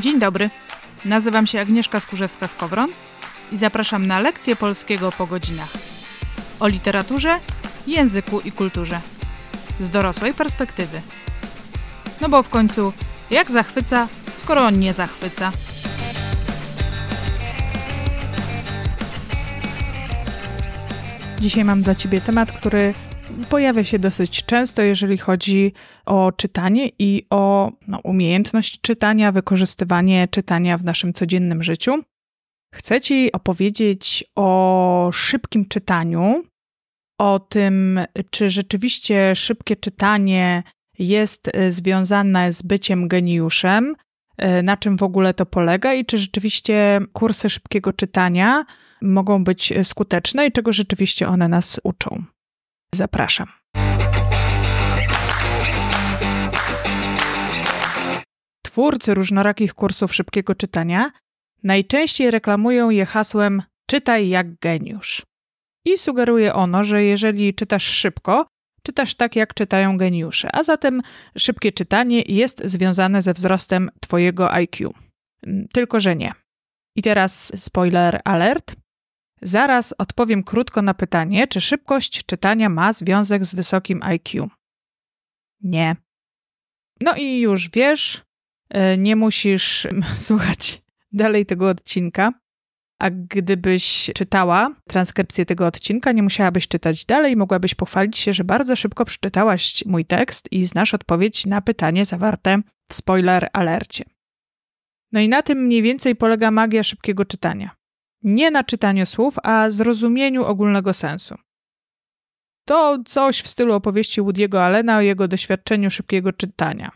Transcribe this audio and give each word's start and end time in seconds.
Dzień 0.00 0.18
dobry. 0.18 0.50
Nazywam 1.04 1.46
się 1.46 1.60
Agnieszka 1.60 1.98
Skurzewska-Skowron 1.98 2.88
i 3.52 3.56
zapraszam 3.56 4.06
na 4.06 4.20
lekcję 4.20 4.56
polskiego 4.56 5.12
po 5.12 5.26
godzinach. 5.26 5.72
O 6.60 6.68
literaturze, 6.68 7.38
języku 7.86 8.40
i 8.40 8.52
kulturze. 8.52 9.00
Z 9.80 9.90
dorosłej 9.90 10.34
perspektywy. 10.34 11.00
No 12.20 12.28
bo 12.28 12.42
w 12.42 12.48
końcu, 12.48 12.92
jak 13.30 13.50
zachwyca, 13.50 14.08
skoro 14.36 14.60
on 14.60 14.78
nie 14.78 14.94
zachwyca? 14.94 15.52
Dzisiaj 21.40 21.64
mam 21.64 21.82
dla 21.82 21.94
Ciebie 21.94 22.20
temat, 22.20 22.52
który 22.52 22.94
pojawia 23.50 23.84
się 23.84 23.98
dosyć 23.98 24.44
często, 24.44 24.82
jeżeli 24.82 25.18
chodzi 25.18 25.72
o 26.06 26.32
czytanie 26.32 26.90
i 26.98 27.26
o 27.30 27.72
no, 27.88 28.00
umiejętność 28.04 28.80
czytania, 28.80 29.32
wykorzystywanie 29.32 30.28
czytania 30.28 30.78
w 30.78 30.84
naszym 30.84 31.12
codziennym 31.12 31.62
życiu. 31.62 32.02
Chcę 32.74 33.00
Ci 33.00 33.32
opowiedzieć 33.32 34.24
o 34.36 35.10
szybkim 35.12 35.68
czytaniu, 35.68 36.44
o 37.18 37.38
tym, 37.38 38.00
czy 38.30 38.50
rzeczywiście 38.50 39.34
szybkie 39.34 39.76
czytanie 39.76 40.62
jest 40.98 41.48
e, 41.48 41.70
związane 41.70 42.52
z 42.52 42.62
byciem 42.62 43.08
geniuszem, 43.08 43.94
e, 44.38 44.62
na 44.62 44.76
czym 44.76 44.96
w 44.96 45.02
ogóle 45.02 45.34
to 45.34 45.46
polega 45.46 45.94
i 45.94 46.04
czy 46.04 46.18
rzeczywiście 46.18 47.00
kursy 47.12 47.50
szybkiego 47.50 47.92
czytania 47.92 48.64
mogą 49.02 49.44
być 49.44 49.72
skuteczne 49.82 50.46
i 50.46 50.52
czego 50.52 50.72
rzeczywiście 50.72 51.28
one 51.28 51.48
nas 51.48 51.80
uczą. 51.84 52.24
Zapraszam. 52.94 53.48
Twórcy 58.62 59.14
różnorakich 59.14 59.74
kursów 59.74 60.14
szybkiego 60.14 60.54
czytania 60.54 61.10
najczęściej 61.62 62.30
reklamują 62.30 62.90
je 62.90 63.06
hasłem 63.06 63.62
czytaj 63.90 64.28
jak 64.28 64.58
geniusz. 64.58 65.22
I 65.84 65.98
sugeruje 65.98 66.54
ono, 66.54 66.84
że 66.84 67.04
jeżeli 67.04 67.54
czytasz 67.54 67.84
szybko, 67.84 68.46
czytasz 68.82 69.14
tak 69.14 69.36
jak 69.36 69.54
czytają 69.54 69.96
geniusze, 69.96 70.54
a 70.56 70.62
zatem 70.62 71.02
szybkie 71.38 71.72
czytanie 71.72 72.22
jest 72.26 72.62
związane 72.64 73.22
ze 73.22 73.32
wzrostem 73.32 73.90
Twojego 74.00 74.52
IQ. 74.52 74.94
Tylko, 75.72 76.00
że 76.00 76.16
nie. 76.16 76.32
I 76.96 77.02
teraz 77.02 77.52
spoiler 77.64 78.20
alert. 78.24 78.81
Zaraz 79.42 79.94
odpowiem 79.98 80.42
krótko 80.42 80.82
na 80.82 80.94
pytanie, 80.94 81.48
czy 81.48 81.60
szybkość 81.60 82.26
czytania 82.26 82.68
ma 82.68 82.92
związek 82.92 83.44
z 83.44 83.54
wysokim 83.54 84.02
IQ. 84.02 84.48
Nie. 85.60 85.96
No 87.00 87.14
i 87.14 87.40
już 87.40 87.70
wiesz, 87.70 88.22
e, 88.70 88.98
nie 88.98 89.16
musisz 89.16 89.86
słuchać 90.26 90.82
dalej 91.12 91.46
tego 91.46 91.68
odcinka. 91.68 92.32
A 92.98 93.10
gdybyś 93.10 94.10
czytała 94.14 94.74
transkrypcję 94.88 95.46
tego 95.46 95.66
odcinka, 95.66 96.12
nie 96.12 96.22
musiałabyś 96.22 96.68
czytać 96.68 97.04
dalej, 97.04 97.36
mogłabyś 97.36 97.74
pochwalić 97.74 98.18
się, 98.18 98.32
że 98.32 98.44
bardzo 98.44 98.76
szybko 98.76 99.04
przeczytałaś 99.04 99.84
mój 99.86 100.04
tekst 100.04 100.52
i 100.52 100.64
znasz 100.64 100.94
odpowiedź 100.94 101.46
na 101.46 101.60
pytanie 101.60 102.04
zawarte 102.04 102.58
w 102.88 102.94
spoiler 102.94 103.48
alercie. 103.52 104.04
No 105.12 105.20
i 105.20 105.28
na 105.28 105.42
tym 105.42 105.58
mniej 105.58 105.82
więcej 105.82 106.16
polega 106.16 106.50
magia 106.50 106.82
szybkiego 106.82 107.24
czytania 107.24 107.81
nie 108.24 108.50
na 108.50 108.64
czytaniu 108.64 109.06
słów, 109.06 109.36
a 109.42 109.70
zrozumieniu 109.70 110.44
ogólnego 110.44 110.92
sensu. 110.92 111.34
To 112.66 112.98
coś 113.04 113.40
w 113.40 113.48
stylu 113.48 113.74
opowieści 113.74 114.22
Woody'ego 114.22 114.58
Allena 114.58 114.96
o 114.96 115.00
jego 115.00 115.28
doświadczeniu 115.28 115.90
szybkiego 115.90 116.32
czytania. 116.32 116.90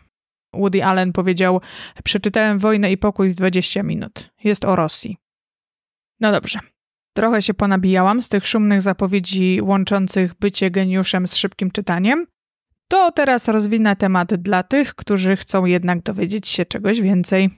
Woody 0.53 0.85
Allen 0.85 1.13
powiedział: 1.13 1.61
Przeczytałem 2.03 2.59
Wojnę 2.59 2.91
i 2.91 2.97
pokój 2.97 3.29
w 3.29 3.35
20 3.35 3.83
minut. 3.83 4.31
Jest 4.43 4.65
o 4.65 4.75
Rosji. 4.75 5.17
No 6.19 6.31
dobrze. 6.31 6.59
Trochę 7.15 7.41
się 7.41 7.53
ponabijałam 7.53 8.21
z 8.21 8.29
tych 8.29 8.47
szumnych 8.47 8.81
zapowiedzi 8.81 9.59
łączących 9.61 10.35
bycie 10.35 10.71
geniuszem 10.71 11.27
z 11.27 11.35
szybkim 11.35 11.71
czytaniem. 11.71 12.27
To 12.87 13.11
teraz 13.11 13.47
rozwinę 13.47 13.95
temat 13.95 14.33
dla 14.33 14.63
tych, 14.63 14.95
którzy 14.95 15.35
chcą 15.35 15.65
jednak 15.65 16.01
dowiedzieć 16.01 16.47
się 16.47 16.65
czegoś 16.65 17.01
więcej. 17.01 17.49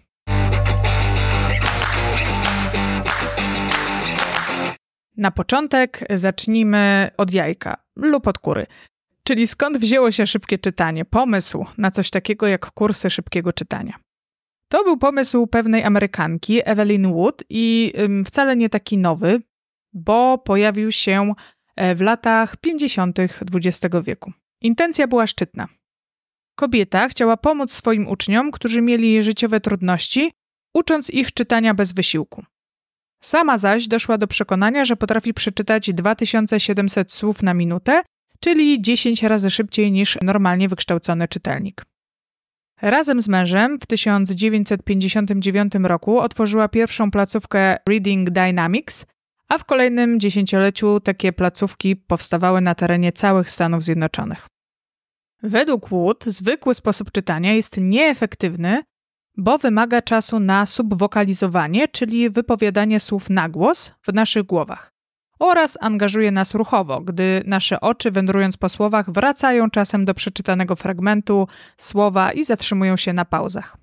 Na 5.20 5.32
początek 5.32 6.00
zacznijmy 6.10 7.12
od 7.18 7.34
jajka 7.34 7.84
lub 7.96 8.28
od 8.28 8.40
kury. 8.40 8.66
Czyli 9.24 9.48
skąd 9.48 9.78
wzięło 9.78 10.12
się 10.12 10.28
szybkie 10.28 10.58
czytanie, 10.58 11.06
pomysł 11.06 11.66
na 11.78 11.92
coś 11.92 12.10
takiego 12.10 12.48
jak 12.48 12.72
kursy 12.72 13.10
szybkiego 13.10 13.54
czytania. 13.54 13.94
To 14.70 14.84
był 14.84 14.98
pomysł 14.98 15.48
pewnej 15.48 15.84
Amerykanki, 15.84 16.62
Evelyn 16.66 17.14
Wood, 17.14 17.44
i 17.50 17.94
wcale 18.26 18.56
nie 18.56 18.70
taki 18.70 18.98
nowy, 18.98 19.42
bo 19.94 20.38
pojawił 20.38 20.92
się 20.92 21.34
e, 21.76 21.96
w 21.96 22.02
latach 22.02 22.58
50. 22.58 23.20
XX 23.20 23.96
wieku. 24.04 24.32
Intencja 24.62 25.08
była 25.08 25.28
szczytna. 25.28 25.68
Kobieta 26.56 27.10
chciała 27.10 27.38
pomóc 27.38 27.72
swoim 27.72 28.08
uczniom, 28.08 28.52
którzy 28.52 28.82
mieli 28.82 29.24
życiowe 29.24 29.60
trudności, 29.60 30.32
ucząc 30.74 31.10
ich 31.10 31.34
czytania 31.34 31.74
bez 31.74 31.94
wysiłku. 31.94 32.44
Sama 33.22 33.58
zaś 33.58 33.88
doszła 33.88 34.18
do 34.18 34.28
przekonania, 34.28 34.86
że 34.86 34.96
potrafi 34.96 35.34
przeczytać 35.34 35.94
2700 35.94 37.12
słów 37.12 37.44
na 37.44 37.54
minutę, 37.54 38.02
czyli 38.40 38.82
10 38.82 39.24
razy 39.24 39.50
szybciej 39.50 39.92
niż 39.92 40.18
normalnie 40.22 40.70
wykształcony 40.70 41.28
czytelnik. 41.28 41.86
Razem 42.82 43.22
z 43.22 43.28
mężem 43.28 43.80
w 43.80 43.86
1959 43.86 45.74
roku 45.84 46.20
otworzyła 46.20 46.68
pierwszą 46.68 47.12
placówkę 47.12 47.78
Reading 47.90 48.30
Dynamics, 48.30 49.06
a 49.50 49.58
w 49.58 49.66
kolejnym 49.66 50.20
dziesięcioleciu 50.20 51.00
takie 51.00 51.34
placówki 51.34 51.96
powstawały 51.96 52.62
na 52.62 52.76
terenie 52.76 53.12
całych 53.12 53.50
Stanów 53.50 53.84
Zjednoczonych. 53.84 54.48
Według 55.44 55.90
Wood 55.90 56.26
zwykły 56.26 56.76
sposób 56.76 57.12
czytania 57.12 57.54
jest 57.54 57.78
nieefektywny, 57.78 58.82
bo 59.40 59.58
wymaga 59.58 60.02
czasu 60.02 60.40
na 60.40 60.66
subwokalizowanie, 60.66 61.88
czyli 61.88 62.30
wypowiadanie 62.30 63.00
słów 63.00 63.30
na 63.30 63.50
głos 63.50 63.92
w 64.08 64.14
naszych 64.14 64.44
głowach. 64.44 64.92
Oraz 65.40 65.78
angażuje 65.82 66.32
nas 66.32 66.54
ruchowo, 66.54 67.02
gdy 67.02 67.44
nasze 67.46 67.82
oczy, 67.82 68.12
wędrując 68.12 68.58
po 68.58 68.70
słowach, 68.70 69.12
wracają 69.12 69.70
czasem 69.70 70.06
do 70.06 70.14
przeczytanego 70.14 70.76
fragmentu 70.76 71.48
słowa 71.78 72.32
i 72.32 72.44
zatrzymują 72.44 72.98
się 72.98 73.14
na 73.14 73.26
pauzach. 73.26 73.78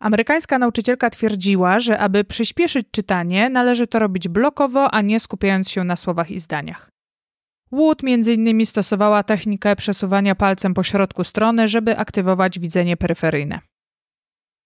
Amerykańska 0.00 0.58
nauczycielka 0.58 1.10
twierdziła, 1.10 1.80
że 1.80 1.98
aby 1.98 2.24
przyspieszyć 2.24 2.86
czytanie, 2.90 3.50
należy 3.50 3.86
to 3.86 3.98
robić 3.98 4.28
blokowo, 4.28 4.90
a 4.90 5.00
nie 5.00 5.20
skupiając 5.20 5.70
się 5.70 5.84
na 5.84 5.96
słowach 5.96 6.30
i 6.30 6.38
zdaniach. 6.38 6.88
Wood 7.72 8.02
innymi 8.28 8.66
stosowała 8.66 9.22
technikę 9.22 9.76
przesuwania 9.76 10.34
palcem 10.34 10.74
po 10.74 10.82
środku 10.82 11.24
strony, 11.24 11.68
żeby 11.68 11.98
aktywować 11.98 12.58
widzenie 12.58 12.96
peryferyjne. 12.96 13.60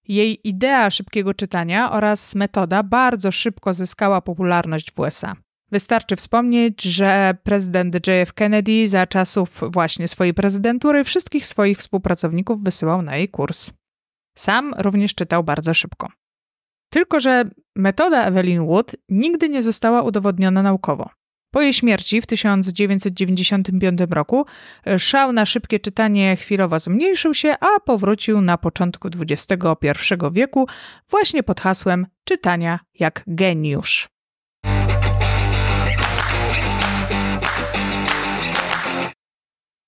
Jej 0.08 0.48
idea 0.48 0.90
szybkiego 0.90 1.34
czytania 1.34 1.92
oraz 1.92 2.34
metoda 2.34 2.82
bardzo 2.82 3.32
szybko 3.32 3.74
zyskała 3.74 4.20
popularność 4.20 4.92
w 4.92 4.98
USA. 4.98 5.36
Wystarczy 5.70 6.16
wspomnieć, 6.16 6.82
że 6.82 7.36
prezydent 7.42 8.06
JF 8.06 8.32
Kennedy 8.32 8.88
za 8.88 9.06
czasów 9.06 9.60
właśnie 9.72 10.08
swojej 10.08 10.34
prezydentury 10.34 11.04
wszystkich 11.04 11.46
swoich 11.46 11.78
współpracowników 11.78 12.62
wysyłał 12.62 13.02
na 13.02 13.16
jej 13.16 13.28
kurs. 13.28 13.72
Sam 14.38 14.74
również 14.78 15.14
czytał 15.14 15.44
bardzo 15.44 15.74
szybko. 15.74 16.08
Tylko, 16.90 17.20
że 17.20 17.44
metoda 17.76 18.24
Evelyn 18.24 18.66
Wood 18.66 18.96
nigdy 19.08 19.48
nie 19.48 19.62
została 19.62 20.02
udowodniona 20.02 20.62
naukowo. 20.62 21.10
Po 21.56 21.62
jej 21.62 21.74
śmierci 21.74 22.20
w 22.20 22.26
1995 22.26 23.98
roku 24.10 24.46
e, 24.86 24.98
szał 24.98 25.32
na 25.32 25.46
szybkie 25.46 25.80
czytanie 25.80 26.36
chwilowo 26.36 26.78
zmniejszył 26.78 27.34
się, 27.34 27.54
a 27.60 27.80
powrócił 27.80 28.40
na 28.40 28.58
początku 28.58 29.08
XXI 29.20 29.64
wieku 30.32 30.66
właśnie 31.10 31.42
pod 31.42 31.60
hasłem 31.60 32.06
czytania 32.24 32.80
jak 32.98 33.24
geniusz. 33.26 34.08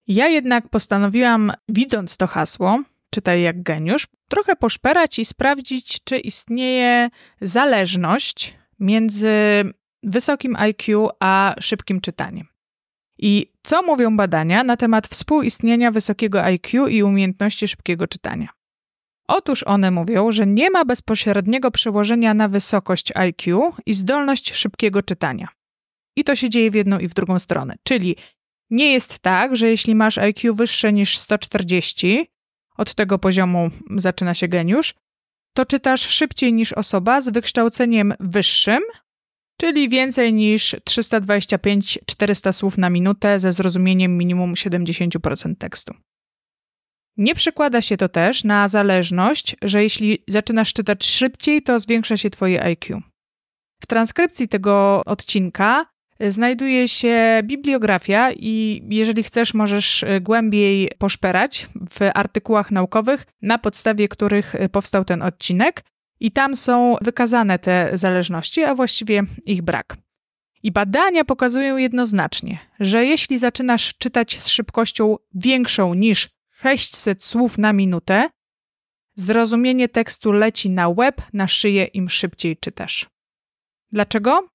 Ja 0.07 0.27
jednak 0.27 0.69
postanowiłam, 0.69 1.53
widząc 1.69 2.17
to 2.17 2.27
hasło, 2.27 2.83
czytaj 3.11 3.43
jak 3.43 3.63
geniusz, 3.63 4.07
trochę 4.29 4.57
poszperać 4.57 5.19
i 5.19 5.25
sprawdzić, 5.25 6.05
czy 6.05 6.19
istnieje 6.19 7.09
zależność 7.41 8.59
między 8.81 9.65
wysokim 10.03 10.57
IQ, 10.57 11.09
a 11.21 11.55
szybkim 11.61 12.01
czytaniem. 12.01 12.47
I 13.19 13.53
co 13.63 13.83
mówią 13.83 14.17
badania 14.17 14.65
na 14.65 14.77
temat 14.77 15.07
współistnienia 15.07 15.91
wysokiego 15.91 16.43
IQ 16.43 16.87
i 16.87 17.03
umiejętności 17.03 17.69
szybkiego 17.69 18.07
czytania? 18.07 18.49
Otóż 19.29 19.63
one 19.63 19.91
mówią, 19.91 20.33
że 20.33 20.47
nie 20.47 20.71
ma 20.71 20.85
bezpośredniego 20.85 21.71
przełożenia 21.71 22.35
na 22.35 22.49
wysokość 22.49 23.13
IQ 23.17 23.73
i 23.87 23.95
zdolność 23.95 24.55
szybkiego 24.55 25.03
czytania. 25.03 25.49
I 26.17 26.25
to 26.25 26.37
się 26.37 26.51
dzieje 26.51 26.71
w 26.71 26.75
jedną 26.75 26.99
i 26.99 27.09
w 27.09 27.15
drugą 27.15 27.39
stronę. 27.39 27.77
Czyli 27.83 28.17
nie 28.71 28.93
jest 28.93 29.19
tak, 29.19 29.57
że 29.57 29.69
jeśli 29.69 29.95
masz 29.95 30.19
IQ 30.19 30.55
wyższe 30.55 30.93
niż 30.93 31.19
140, 31.19 32.27
od 32.77 32.95
tego 32.95 33.19
poziomu 33.19 33.71
zaczyna 33.97 34.35
się 34.35 34.49
geniusz, 34.49 34.95
to 35.55 35.67
czytasz 35.67 36.01
szybciej 36.01 36.53
niż 36.53 36.73
osoba 36.73 37.21
z 37.21 37.29
wykształceniem 37.29 38.15
wyższym, 38.21 38.83
czyli 39.61 39.89
więcej 39.89 40.35
niż 40.35 40.77
325-400 40.91 42.53
słów 42.53 42.79
na 42.79 42.91
minutę 42.91 43.41
ze 43.41 43.53
zrozumieniem 43.53 44.19
minimum 44.19 44.55
70% 44.55 45.55
tekstu. 45.59 45.95
Nie 47.17 47.35
przekłada 47.35 47.83
się 47.83 47.97
to 47.97 48.09
też 48.09 48.45
na 48.45 48.69
zależność, 48.69 49.57
że 49.63 49.83
jeśli 49.83 50.25
zaczynasz 50.29 50.73
czytać 50.73 51.07
szybciej, 51.07 51.63
to 51.63 51.81
zwiększa 51.81 52.17
się 52.17 52.31
Twoje 52.31 52.63
IQ. 52.63 53.01
W 53.83 53.87
transkrypcji 53.87 54.49
tego 54.49 55.03
odcinka 55.07 55.87
znajduje 56.21 56.89
się 56.89 57.41
bibliografia 57.45 58.33
i 58.33 58.83
jeżeli 58.89 59.23
chcesz, 59.23 59.55
możesz 59.55 60.05
głębiej 60.21 60.91
poszperać 60.99 61.69
w 61.91 62.11
artykułach 62.15 62.71
naukowych, 62.71 63.27
na 63.43 63.59
podstawie 63.59 64.09
których 64.09 64.55
powstał 64.73 65.05
ten 65.05 65.23
odcinek, 65.23 65.85
i 66.21 66.33
tam 66.33 66.57
są 66.57 66.97
wykazane 67.01 67.59
te 67.59 67.91
zależności, 67.93 68.65
a 68.65 68.75
właściwie 68.75 69.23
ich 69.45 69.63
brak. 69.63 69.97
I 70.63 70.73
badania 70.73 71.25
pokazują 71.25 71.77
jednoznacznie, 71.77 72.59
że 72.81 73.05
jeśli 73.05 73.39
zaczynasz 73.39 73.95
czytać 73.99 74.41
z 74.41 74.49
szybkością 74.49 75.17
większą 75.35 75.95
niż 75.95 76.29
600 76.51 77.25
słów 77.25 77.59
na 77.59 77.73
minutę, 77.73 78.31
zrozumienie 79.15 79.89
tekstu 79.89 80.33
leci 80.33 80.71
na 80.71 80.89
łeb, 80.89 81.23
na 81.33 81.49
szyję 81.49 81.85
im 81.85 82.09
szybciej 82.09 82.57
czytasz. 82.57 83.09
Dlaczego? 83.93 84.49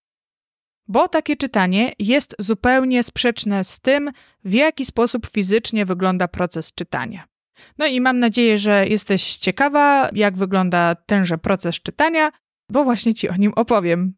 Bo 0.88 1.07
takie 1.07 1.38
czytanie 1.38 1.94
jest 2.00 2.36
zupełnie 2.39 3.04
sprzeczne 3.04 3.63
z 3.63 3.80
tym, 3.80 4.12
w 4.44 4.54
jaki 4.54 4.86
sposób 4.86 5.27
fizycznie 5.27 5.86
wygląda 5.86 6.27
proces 6.27 6.74
czytania. 6.74 7.32
No 7.77 7.85
i 7.85 8.01
mam 8.01 8.19
nadzieję, 8.19 8.57
że 8.57 8.88
jesteś 8.88 9.38
ciekawa, 9.38 10.09
jak 10.13 10.38
wygląda 10.38 10.95
tenże 10.95 11.38
proces 11.38 11.75
czytania, 11.75 12.31
bo 12.69 12.83
właśnie 12.83 13.13
Ci 13.13 13.29
o 13.29 13.35
nim 13.35 13.53
opowiem. 13.55 14.13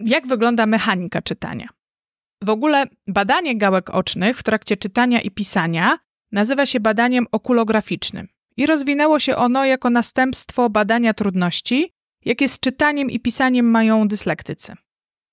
Jak 0.00 0.26
wygląda 0.26 0.66
mechanika 0.66 1.22
czytania? 1.22 1.68
W 2.42 2.50
ogóle 2.50 2.84
badanie 3.06 3.56
gałek 3.56 3.90
ocznych 3.90 4.38
w 4.38 4.42
trakcie 4.42 4.76
czytania 4.76 5.20
i 5.20 5.30
pisania 5.30 5.98
nazywa 6.32 6.66
się 6.66 6.80
badaniem 6.80 7.26
okulograficznym 7.32 8.28
i 8.56 8.66
rozwinęło 8.66 9.18
się 9.18 9.36
ono 9.36 9.64
jako 9.64 9.90
następstwo 9.90 10.70
badania 10.70 11.14
trudności, 11.14 11.92
jakie 12.24 12.48
z 12.48 12.60
czytaniem 12.60 13.10
i 13.10 13.20
pisaniem 13.20 13.70
mają 13.70 14.08
dyslektycy. 14.08 14.74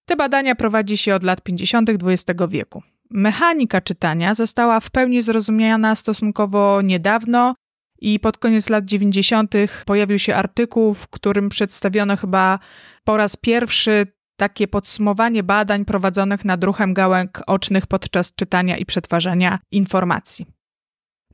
Te 0.05 0.15
badania 0.15 0.55
prowadzi 0.55 0.97
się 0.97 1.15
od 1.15 1.23
lat 1.23 1.41
50. 1.41 1.89
XX 1.89 2.41
wieku. 2.49 2.83
Mechanika 3.09 3.81
czytania 3.81 4.33
została 4.33 4.79
w 4.79 4.89
pełni 4.89 5.21
zrozumiana 5.21 5.95
stosunkowo 5.95 6.81
niedawno 6.81 7.55
i 8.01 8.19
pod 8.19 8.37
koniec 8.37 8.69
lat 8.69 8.85
90. 8.85 9.53
pojawił 9.85 10.19
się 10.19 10.35
artykuł, 10.35 10.93
w 10.93 11.07
którym 11.07 11.49
przedstawiono 11.49 12.17
chyba 12.17 12.59
po 13.03 13.17
raz 13.17 13.35
pierwszy 13.35 14.07
takie 14.37 14.67
podsumowanie 14.67 15.43
badań 15.43 15.85
prowadzonych 15.85 16.45
nad 16.45 16.63
ruchem 16.63 16.93
gałek 16.93 17.41
ocznych 17.47 17.87
podczas 17.87 18.35
czytania 18.35 18.77
i 18.77 18.85
przetwarzania 18.85 19.59
informacji. 19.71 20.45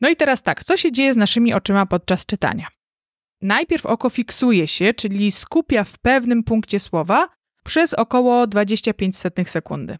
No 0.02 0.10
i 0.10 0.16
teraz 0.16 0.44
tak, 0.44 0.64
co 0.64 0.78
się 0.78 0.92
dzieje 0.92 1.14
z 1.14 1.18
naszymi 1.18 1.54
oczyma 1.54 1.86
podczas 1.86 2.26
czytania? 2.26 2.68
Najpierw 3.42 3.86
oko 3.86 4.10
fiksuje 4.10 4.68
się, 4.68 4.94
czyli 4.94 5.32
skupia 5.32 5.84
w 5.84 6.00
pewnym 6.00 6.44
punkcie 6.44 6.80
słowa 6.80 7.28
przez 7.64 7.94
około 7.94 8.48
25 8.48 9.18
sekundy. 9.46 9.98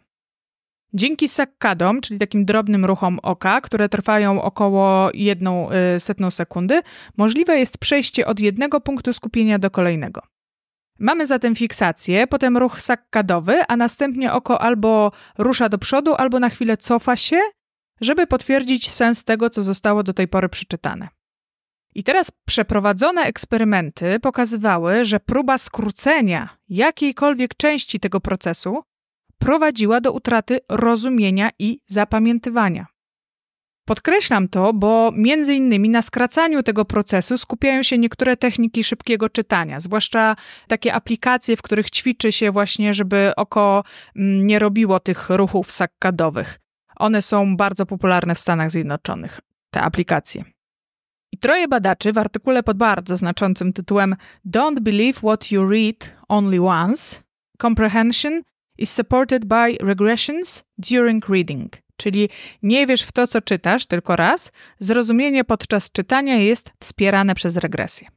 Dzięki 0.94 1.30
sakkadom, 1.30 2.02
czyli 2.02 2.20
takim 2.20 2.46
drobnym 2.46 2.86
ruchom 2.86 3.20
oka, 3.24 3.62
które 3.62 3.90
trwają 3.90 4.42
około 4.42 5.10
1 5.14 5.48
y, 5.48 6.00
setną 6.00 6.32
sekundy, 6.32 6.82
możliwe 7.18 7.60
jest 7.60 7.78
przejście 7.78 8.26
od 8.26 8.40
jednego 8.40 8.82
punktu 8.82 9.14
skupienia 9.14 9.60
do 9.60 9.72
kolejnego. 9.72 10.22
Mamy 11.00 11.26
zatem 11.26 11.56
fiksację, 11.56 12.28
potem 12.28 12.58
ruch 12.58 12.82
sakkadowy, 12.82 13.62
a 13.68 13.76
następnie 13.76 14.34
oko 14.34 14.62
albo 14.62 15.12
rusza 15.38 15.70
do 15.70 15.78
przodu, 15.78 16.16
albo 16.16 16.40
na 16.40 16.50
chwilę 16.50 16.78
cofa 16.78 17.16
się, 17.16 17.40
żeby 18.02 18.28
potwierdzić 18.28 18.92
sens 18.92 19.24
tego, 19.24 19.50
co 19.50 19.64
zostało 19.64 20.04
do 20.04 20.14
tej 20.14 20.28
pory 20.28 20.50
przeczytane. 20.50 21.08
I 21.96 22.04
teraz 22.04 22.32
przeprowadzone 22.46 23.22
eksperymenty 23.22 24.20
pokazywały, 24.20 25.06
że 25.06 25.20
próba 25.20 25.58
skrócenia 25.58 26.50
jakiejkolwiek 26.70 27.56
części 27.56 28.00
tego 28.00 28.20
procesu 28.20 28.84
prowadziła 29.38 30.02
do 30.02 30.12
utraty 30.12 30.60
rozumienia 30.70 31.50
i 31.60 31.80
zapamiętywania. 31.88 32.86
Podkreślam 33.86 34.48
to, 34.48 34.74
bo 34.74 35.12
między 35.16 35.54
innymi 35.54 35.90
na 35.90 36.02
skracaniu 36.02 36.64
tego 36.64 36.86
procesu 36.86 37.38
skupiają 37.38 37.84
się 37.84 37.98
niektóre 37.98 38.38
techniki 38.38 38.84
szybkiego 38.84 39.30
czytania, 39.30 39.80
zwłaszcza 39.80 40.36
takie 40.68 40.94
aplikacje, 40.94 41.58
w 41.58 41.62
których 41.62 41.90
ćwiczy 41.90 42.32
się 42.32 42.52
właśnie, 42.52 42.94
żeby 42.94 43.32
oko 43.38 43.84
mm, 44.16 44.48
nie 44.48 44.60
robiło 44.60 45.00
tych 45.00 45.30
ruchów 45.30 45.72
sakkadowych. 45.72 46.60
One 46.96 47.22
są 47.22 47.58
bardzo 47.58 47.86
popularne 47.86 48.36
w 48.36 48.40
Stanach 48.40 48.72
Zjednoczonych, 48.72 49.40
te 49.72 49.82
aplikacje. 49.82 50.44
I 51.32 51.38
troje 51.38 51.68
badaczy 51.68 52.14
w 52.14 52.18
artykule 52.18 52.64
pod 52.64 52.78
bardzo 52.78 53.18
znaczącym 53.18 53.74
tytułem 53.74 54.16
Don't 54.46 54.80
Believe 54.80 55.20
What 55.20 55.52
You 55.52 55.70
Read 55.70 56.10
Only 56.28 56.62
Once 56.62 57.22
Comprehension 57.62 58.42
is 58.78 58.92
supported 58.92 59.46
by 59.46 59.78
regressions 59.82 60.64
during 60.78 61.30
reading. 61.30 61.74
Czyli 61.98 62.30
nie 62.64 62.88
wiesz 62.88 63.02
w 63.02 63.12
to, 63.12 63.28
co 63.28 63.42
czytasz, 63.42 63.86
tylko 63.86 64.16
raz, 64.16 64.52
zrozumienie 64.80 65.44
podczas 65.44 65.92
czytania 65.92 66.36
jest 66.36 66.72
wspierane 66.80 67.36
przez 67.36 67.58
regresję. 67.58 68.08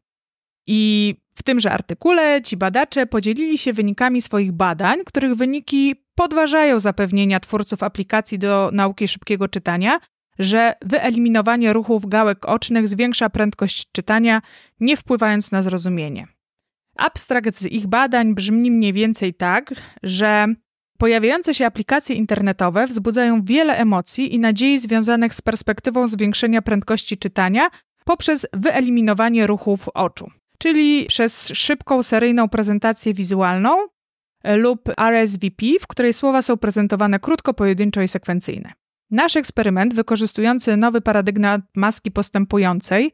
I 0.67 1.14
w 1.34 1.43
tymże 1.43 1.70
artykule 1.72 2.43
ci 2.43 2.56
badacze 2.56 3.06
podzielili 3.06 3.58
się 3.58 3.72
wynikami 3.72 4.22
swoich 4.22 4.52
badań, 4.52 4.99
których 5.06 5.34
wyniki 5.34 6.05
podważają 6.14 6.81
zapewnienia 6.81 7.40
twórców 7.40 7.82
aplikacji 7.82 8.38
do 8.38 8.70
nauki 8.72 9.08
szybkiego 9.08 9.49
czytania, 9.49 9.99
że 10.38 10.75
wyeliminowanie 10.82 11.72
ruchów 11.72 12.06
gałek 12.06 12.48
ocznych 12.48 12.88
zwiększa 12.88 13.31
prędkość 13.31 13.88
czytania, 13.92 14.42
nie 14.81 14.96
wpływając 14.96 15.52
na 15.52 15.62
zrozumienie. 15.62 16.26
Abstrakt 16.96 17.56
z 17.56 17.66
ich 17.66 17.86
badań 17.86 18.34
brzmi 18.34 18.70
mniej 18.70 18.92
więcej 18.92 19.34
tak, 19.34 19.75
że 20.02 20.46
pojawiające 20.98 21.54
się 21.54 21.66
aplikacje 21.66 22.16
internetowe 22.16 22.86
wzbudzają 22.86 23.44
wiele 23.44 23.76
emocji 23.76 24.34
i 24.34 24.38
nadziei 24.38 24.79
związanych 24.79 25.34
z 25.34 25.43
perspektywą 25.43 26.08
zwiększenia 26.08 26.62
prędkości 26.62 27.19
czytania 27.19 27.69
poprzez 28.05 28.46
wyeliminowanie 28.53 29.46
ruchów 29.46 29.88
oczu, 29.94 30.31
czyli 30.58 31.06
przez 31.06 31.48
szybką 31.48 32.03
seryjną 32.03 32.48
prezentację 32.48 33.14
wizualną 33.14 33.76
lub 34.44 34.88
RSVP, 34.98 35.67
w 35.81 35.86
której 35.86 36.12
słowa 36.12 36.43
są 36.43 36.56
prezentowane 36.56 37.20
krótko, 37.20 37.55
pojedynczo 37.55 38.03
i 38.03 38.08
sekwencyjne. 38.08 38.72
Nasz 39.15 39.37
eksperyment, 39.37 39.94
wykorzystujący 39.94 40.77
nowy 40.77 41.01
paradygmat 41.01 41.61
maski 41.77 42.11
postępującej, 42.11 43.13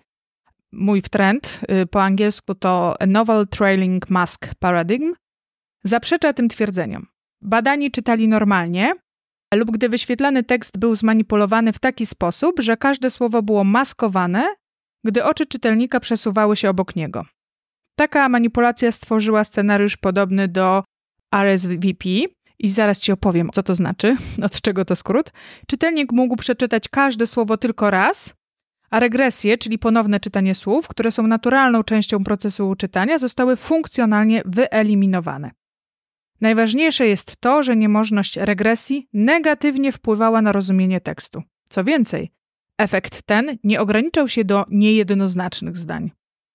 mój 0.73 1.03
trend, 1.03 1.61
y, 1.83 1.87
po 1.87 2.03
angielsku 2.03 2.55
to 2.55 2.95
Novel 3.07 3.47
Trailing 3.49 4.11
Mask 4.11 4.55
Paradigm, 4.59 5.15
zaprzecza 5.85 6.33
tym 6.33 6.49
twierdzeniom. 6.49 7.07
Badani 7.43 7.91
czytali 7.91 8.29
normalnie, 8.29 8.93
lub 9.55 9.71
gdy 9.71 9.89
wyświetlany 9.89 10.45
tekst 10.45 10.79
był 10.79 10.95
zmanipulowany 10.95 11.73
w 11.73 11.79
taki 11.79 12.07
sposób, 12.07 12.61
że 12.61 12.77
każde 12.77 13.11
słowo 13.11 13.43
było 13.43 13.65
maskowane, 13.65 14.55
gdy 15.05 15.25
oczy 15.25 15.47
czytelnika 15.47 16.01
przesuwały 16.01 16.57
się 16.57 16.71
obok 16.71 16.97
niego. 16.97 17.25
Taka 17.99 18.29
manipulacja 18.29 18.93
stworzyła 18.93 19.45
scenariusz 19.45 19.97
podobny 19.97 20.49
do 20.49 20.85
RSVP, 21.35 22.09
i 22.61 22.69
zaraz 22.69 23.01
ci 23.01 23.13
opowiem, 23.13 23.51
co 23.53 23.63
to 23.63 23.75
znaczy, 23.75 24.17
od 24.47 24.61
czego 24.61 24.85
to 24.85 24.97
skrót. 24.97 25.33
Czytelnik 25.67 26.13
mógł 26.13 26.37
przeczytać 26.37 26.89
każde 26.89 27.27
słowo 27.27 27.57
tylko 27.57 27.91
raz, 27.91 28.35
a 28.91 29.01
regresje, 29.01 29.59
czyli 29.59 29.79
ponowne 29.79 30.21
czytanie 30.21 30.55
słów, 30.55 30.89
które 30.89 31.11
są 31.11 31.27
naturalną 31.27 31.83
częścią 31.83 32.25
procesu 32.25 32.75
czytania, 32.75 33.19
zostały 33.19 33.57
funkcjonalnie 33.57 34.43
wyeliminowane. 34.45 35.51
Najważniejsze 36.41 37.07
jest 37.07 37.37
to, 37.37 37.63
że 37.63 37.77
niemożność 37.77 38.37
regresji 38.37 39.09
negatywnie 39.13 39.93
wpływała 39.93 40.43
na 40.43 40.53
rozumienie 40.53 41.01
tekstu. 41.01 41.43
Co 41.69 41.85
więcej, 41.85 42.33
efekt 42.79 43.23
ten 43.23 43.57
nie 43.65 43.81
ograniczał 43.81 44.29
się 44.29 44.45
do 44.45 44.65
niejednoznacznych 44.71 45.77
zdań. 45.77 46.11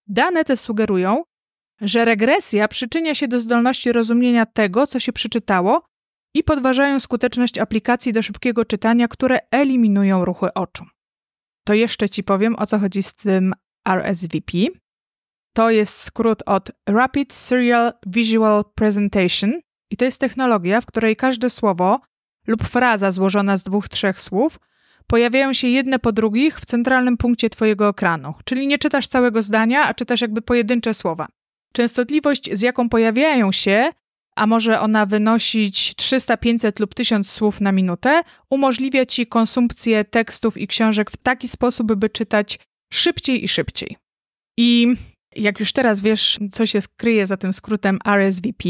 Dane 0.08 0.46
te 0.46 0.58
sugerują, 0.58 1.24
że 1.82 2.06
regresja 2.06 2.68
przyczynia 2.68 3.16
się 3.16 3.28
do 3.28 3.40
zdolności 3.40 3.92
rozumienia 3.92 4.46
tego, 4.46 4.88
co 4.88 5.00
się 5.00 5.14
przeczytało, 5.14 5.82
i 6.36 6.44
podważają 6.44 7.00
skuteczność 7.00 7.58
aplikacji 7.58 8.14
do 8.14 8.22
szybkiego 8.22 8.66
czytania, 8.66 9.08
które 9.08 9.40
eliminują 9.52 10.26
ruchy 10.26 10.54
oczu. 10.54 10.86
To 11.64 11.74
jeszcze 11.74 12.10
Ci 12.10 12.24
powiem, 12.24 12.56
o 12.56 12.66
co 12.66 12.80
chodzi 12.80 13.04
z 13.04 13.16
tym 13.16 13.54
RSVP. 13.88 14.58
To 15.54 15.70
jest 15.70 16.02
skrót 16.02 16.44
od 16.46 16.72
Rapid 16.90 17.34
Serial 17.34 17.94
Visual 18.08 18.64
Presentation 18.76 19.54
i 19.92 19.98
to 19.98 20.06
jest 20.06 20.20
technologia, 20.20 20.82
w 20.82 20.86
której 20.86 21.16
każde 21.16 21.50
słowo 21.50 22.00
lub 22.48 22.64
fraza 22.64 23.12
złożona 23.12 23.58
z 23.58 23.64
dwóch, 23.64 23.90
trzech 23.90 24.22
słów 24.22 24.60
pojawiają 25.08 25.54
się 25.54 25.68
jedne 25.68 26.00
po 26.00 26.12
drugich 26.12 26.60
w 26.60 26.66
centralnym 26.66 27.18
punkcie 27.18 27.50
Twojego 27.50 27.90
ekranu, 27.90 28.34
czyli 28.46 28.68
nie 28.68 28.78
czytasz 28.78 29.08
całego 29.08 29.42
zdania, 29.42 29.88
a 29.88 29.94
czytasz 29.94 30.22
jakby 30.22 30.42
pojedyncze 30.42 30.94
słowa. 30.94 31.28
Częstotliwość, 31.74 32.50
z 32.54 32.62
jaką 32.62 32.90
pojawiają 32.90 33.52
się, 33.52 33.90
a 34.36 34.48
może 34.48 34.80
ona 34.80 35.06
wynosić 35.06 35.96
300, 35.96 36.38
500 36.38 36.80
lub 36.80 36.94
1000 36.94 37.32
słów 37.32 37.62
na 37.62 37.72
minutę, 37.72 38.22
umożliwia 38.50 39.06
Ci 39.06 39.28
konsumpcję 39.28 40.04
tekstów 40.04 40.58
i 40.58 40.68
książek 40.68 41.12
w 41.12 41.18
taki 41.18 41.48
sposób, 41.48 41.96
by 41.96 42.10
czytać 42.10 42.60
szybciej 42.94 43.44
i 43.44 43.48
szybciej. 43.48 43.98
I 44.58 44.96
jak 45.36 45.60
już 45.60 45.74
teraz 45.74 46.02
wiesz, 46.02 46.40
co 46.52 46.66
się 46.66 46.82
skryje 46.82 47.26
za 47.26 47.38
tym 47.38 47.54
skrótem 47.54 48.00
RSVP, 48.06 48.70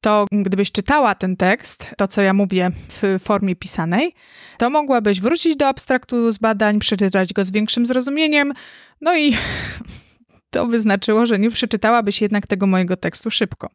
to 0.00 0.26
gdybyś 0.32 0.72
czytała 0.72 1.14
ten 1.14 1.36
tekst, 1.36 1.90
to 1.96 2.08
co 2.08 2.22
ja 2.22 2.34
mówię 2.34 2.70
w 2.88 3.18
formie 3.22 3.56
pisanej, 3.56 4.12
to 4.58 4.70
mogłabyś 4.70 5.20
wrócić 5.20 5.56
do 5.56 5.66
abstraktu 5.66 6.32
z 6.32 6.38
badań, 6.38 6.78
przeczytać 6.78 7.32
go 7.32 7.44
z 7.44 7.50
większym 7.50 7.86
zrozumieniem, 7.86 8.52
no 9.00 9.16
i 9.16 9.36
to 10.52 10.66
by 10.66 10.78
znaczyło, 10.78 11.26
że 11.26 11.38
nie 11.38 11.50
przeczytałabyś 11.50 12.22
jednak 12.22 12.46
tego 12.46 12.66
mojego 12.66 12.96
tekstu 12.96 13.30
szybko. 13.30 13.68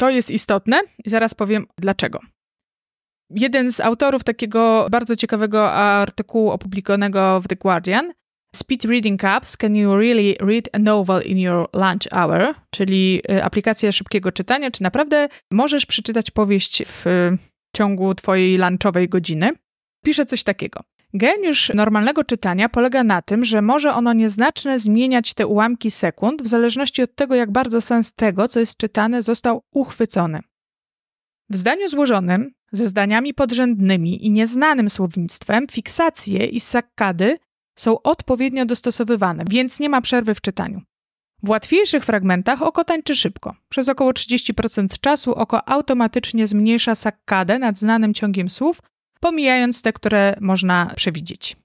To 0.00 0.10
jest 0.10 0.30
istotne 0.30 0.80
i 1.04 1.10
zaraz 1.10 1.34
powiem 1.34 1.66
dlaczego. 1.78 2.20
Jeden 3.30 3.72
z 3.72 3.80
autorów 3.80 4.24
takiego 4.24 4.86
bardzo 4.90 5.16
ciekawego 5.16 5.72
artykułu 5.72 6.50
opublikowanego 6.50 7.40
w 7.40 7.48
The 7.48 7.56
Guardian 7.56 8.12
Speed 8.56 8.88
Reading 8.88 9.24
Apps 9.24 9.56
Can 9.56 9.76
You 9.76 9.96
Really 9.96 10.36
Read 10.40 10.68
a 10.72 10.78
Novel 10.78 11.22
in 11.22 11.38
Your 11.38 11.68
Lunch 11.74 12.12
Hour? 12.12 12.54
Czyli 12.70 13.22
y, 13.30 13.44
aplikacja 13.44 13.92
szybkiego 13.92 14.32
czytania. 14.32 14.70
Czy 14.70 14.82
naprawdę 14.82 15.28
możesz 15.50 15.86
przeczytać 15.86 16.30
powieść 16.30 16.82
w 16.86 17.30
ciągu 17.76 18.14
Twojej 18.14 18.58
lunchowej 18.58 19.08
godziny? 19.08 19.52
Pisze 20.04 20.26
coś 20.26 20.42
takiego. 20.42 20.80
Geniusz 21.14 21.72
normalnego 21.74 22.24
czytania 22.24 22.68
polega 22.68 23.04
na 23.04 23.22
tym, 23.22 23.44
że 23.44 23.62
może 23.62 23.94
ono 23.94 24.12
nieznaczne 24.12 24.78
zmieniać 24.78 25.34
te 25.34 25.46
ułamki 25.46 25.90
sekund 25.90 26.42
w 26.42 26.46
zależności 26.46 27.02
od 27.02 27.14
tego, 27.14 27.34
jak 27.34 27.52
bardzo 27.52 27.80
sens 27.80 28.12
tego, 28.12 28.48
co 28.48 28.60
jest 28.60 28.76
czytane, 28.76 29.22
został 29.22 29.62
uchwycony. 29.72 30.40
W 31.50 31.56
zdaniu 31.56 31.88
złożonym, 31.88 32.50
ze 32.72 32.86
zdaniami 32.86 33.34
podrzędnymi 33.34 34.26
i 34.26 34.30
nieznanym 34.30 34.90
słownictwem, 34.90 35.66
fiksacje 35.70 36.46
i 36.46 36.60
sakkady 36.60 37.38
są 37.78 38.02
odpowiednio 38.02 38.66
dostosowywane, 38.66 39.44
więc 39.50 39.80
nie 39.80 39.88
ma 39.88 40.00
przerwy 40.00 40.34
w 40.34 40.40
czytaniu. 40.40 40.80
W 41.42 41.48
łatwiejszych 41.48 42.04
fragmentach 42.04 42.62
oko 42.62 42.84
tańczy 42.84 43.16
szybko. 43.16 43.54
Przez 43.68 43.88
około 43.88 44.12
30% 44.12 45.00
czasu 45.00 45.34
oko 45.34 45.68
automatycznie 45.68 46.46
zmniejsza 46.46 46.94
sakkadę 46.94 47.58
nad 47.58 47.78
znanym 47.78 48.14
ciągiem 48.14 48.50
słów, 48.50 48.80
pomijając 49.20 49.82
te, 49.82 49.92
które 49.92 50.36
można 50.40 50.92
przewidzieć. 50.96 51.56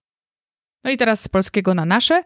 No 0.83 0.91
i 0.91 0.97
teraz 0.97 1.21
z 1.21 1.27
polskiego 1.27 1.73
na 1.73 1.85
nasze. 1.85 2.23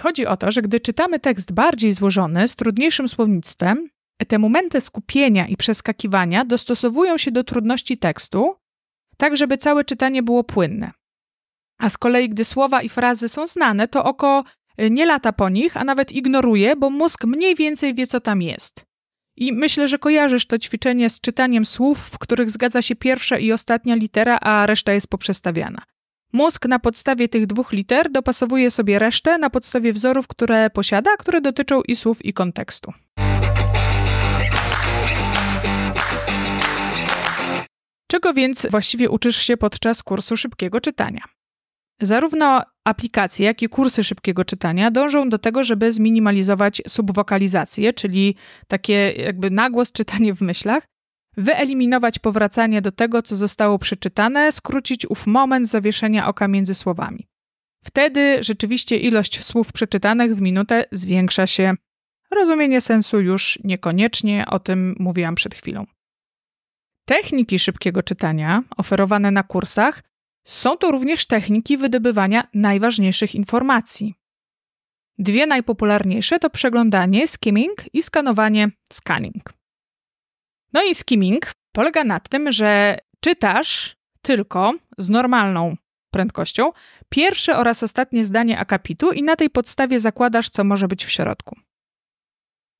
Chodzi 0.00 0.26
o 0.26 0.36
to, 0.36 0.52
że 0.52 0.62
gdy 0.62 0.80
czytamy 0.80 1.20
tekst 1.20 1.52
bardziej 1.52 1.92
złożony, 1.92 2.48
z 2.48 2.56
trudniejszym 2.56 3.08
słownictwem, 3.08 3.88
te 4.28 4.38
momenty 4.38 4.80
skupienia 4.80 5.46
i 5.46 5.56
przeskakiwania 5.56 6.44
dostosowują 6.44 7.18
się 7.18 7.30
do 7.30 7.44
trudności 7.44 7.98
tekstu, 7.98 8.54
tak 9.16 9.36
żeby 9.36 9.58
całe 9.58 9.84
czytanie 9.84 10.22
było 10.22 10.44
płynne. 10.44 10.90
A 11.78 11.88
z 11.88 11.98
kolei, 11.98 12.28
gdy 12.28 12.44
słowa 12.44 12.82
i 12.82 12.88
frazy 12.88 13.28
są 13.28 13.46
znane, 13.46 13.88
to 13.88 14.04
oko 14.04 14.44
nie 14.90 15.06
lata 15.06 15.32
po 15.32 15.48
nich, 15.48 15.76
a 15.76 15.84
nawet 15.84 16.12
ignoruje, 16.12 16.76
bo 16.76 16.90
mózg 16.90 17.24
mniej 17.24 17.54
więcej 17.54 17.94
wie, 17.94 18.06
co 18.06 18.20
tam 18.20 18.42
jest. 18.42 18.84
I 19.36 19.52
myślę, 19.52 19.88
że 19.88 19.98
kojarzysz 19.98 20.46
to 20.46 20.58
ćwiczenie 20.58 21.10
z 21.10 21.20
czytaniem 21.20 21.64
słów, 21.64 21.98
w 21.98 22.18
których 22.18 22.50
zgadza 22.50 22.82
się 22.82 22.96
pierwsza 22.96 23.38
i 23.38 23.52
ostatnia 23.52 23.94
litera, 23.94 24.38
a 24.40 24.66
reszta 24.66 24.92
jest 24.92 25.08
poprzestawiana. 25.08 25.82
Mózg 26.32 26.66
na 26.66 26.78
podstawie 26.78 27.28
tych 27.28 27.46
dwóch 27.46 27.72
liter 27.72 28.10
dopasowuje 28.10 28.70
sobie 28.70 28.98
resztę 28.98 29.38
na 29.38 29.50
podstawie 29.50 29.92
wzorów, 29.92 30.26
które 30.26 30.70
posiada, 30.70 31.16
które 31.16 31.40
dotyczą 31.40 31.82
i 31.82 31.96
słów, 31.96 32.24
i 32.24 32.32
kontekstu. 32.32 32.92
Czego 38.10 38.34
więc 38.34 38.66
właściwie 38.70 39.10
uczysz 39.10 39.36
się 39.36 39.56
podczas 39.56 40.02
kursu 40.02 40.36
szybkiego 40.36 40.80
czytania? 40.80 41.33
Zarówno 42.00 42.62
aplikacje, 42.84 43.46
jak 43.46 43.62
i 43.62 43.68
kursy 43.68 44.04
szybkiego 44.04 44.44
czytania 44.44 44.90
dążą 44.90 45.28
do 45.28 45.38
tego, 45.38 45.64
żeby 45.64 45.92
zminimalizować 45.92 46.82
subwokalizację, 46.88 47.92
czyli 47.92 48.36
takie 48.68 49.12
jakby 49.12 49.50
nagłos 49.50 49.92
czytanie 49.92 50.34
w 50.34 50.40
myślach, 50.40 50.86
wyeliminować 51.36 52.18
powracanie 52.18 52.82
do 52.82 52.92
tego, 52.92 53.22
co 53.22 53.36
zostało 53.36 53.78
przeczytane, 53.78 54.52
skrócić 54.52 55.10
ów 55.10 55.26
moment 55.26 55.68
zawieszenia 55.68 56.26
oka 56.26 56.48
między 56.48 56.74
słowami. 56.74 57.28
Wtedy 57.84 58.42
rzeczywiście 58.42 58.96
ilość 58.96 59.44
słów 59.44 59.72
przeczytanych 59.72 60.36
w 60.36 60.40
minutę 60.40 60.84
zwiększa 60.92 61.46
się. 61.46 61.74
Rozumienie 62.30 62.80
sensu 62.80 63.20
już 63.20 63.58
niekoniecznie, 63.64 64.44
o 64.46 64.58
tym 64.58 64.94
mówiłam 64.98 65.34
przed 65.34 65.54
chwilą. 65.54 65.86
Techniki 67.06 67.58
szybkiego 67.58 68.02
czytania 68.02 68.62
oferowane 68.76 69.30
na 69.30 69.42
kursach 69.42 70.02
są 70.44 70.76
to 70.76 70.90
również 70.90 71.26
techniki 71.26 71.76
wydobywania 71.76 72.48
najważniejszych 72.54 73.34
informacji. 73.34 74.14
Dwie 75.18 75.46
najpopularniejsze 75.46 76.38
to 76.38 76.50
przeglądanie, 76.50 77.28
skimming 77.28 77.84
i 77.92 78.02
skanowanie, 78.02 78.70
scanning. 78.92 79.52
No 80.72 80.82
i 80.82 80.94
skimming 80.94 81.52
polega 81.72 82.04
na 82.04 82.20
tym, 82.20 82.52
że 82.52 82.98
czytasz 83.20 83.96
tylko 84.22 84.72
z 84.98 85.08
normalną 85.08 85.76
prędkością 86.10 86.72
pierwsze 87.08 87.56
oraz 87.56 87.82
ostatnie 87.82 88.24
zdanie 88.24 88.58
akapitu 88.58 89.12
i 89.12 89.22
na 89.22 89.36
tej 89.36 89.50
podstawie 89.50 90.00
zakładasz, 90.00 90.50
co 90.50 90.64
może 90.64 90.88
być 90.88 91.04
w 91.04 91.10
środku. 91.10 91.56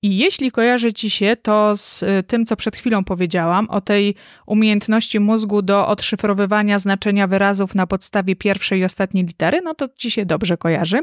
I 0.04 0.16
jeśli 0.16 0.50
kojarzy 0.50 0.92
ci 0.92 1.10
się 1.10 1.36
to 1.42 1.76
z 1.76 2.02
y, 2.02 2.22
tym, 2.26 2.46
co 2.46 2.56
przed 2.56 2.76
chwilą 2.76 3.04
powiedziałam, 3.04 3.70
o 3.70 3.80
tej 3.80 4.14
umiejętności 4.46 5.20
mózgu 5.20 5.62
do 5.62 5.88
odszyfrowywania 5.88 6.78
znaczenia 6.78 7.26
wyrazów 7.26 7.74
na 7.74 7.86
podstawie 7.86 8.36
pierwszej 8.36 8.80
i 8.80 8.84
ostatniej 8.84 9.24
litery, 9.24 9.60
no 9.60 9.74
to 9.74 9.88
ci 9.88 10.10
się 10.10 10.26
dobrze 10.26 10.56
kojarzy. 10.56 10.98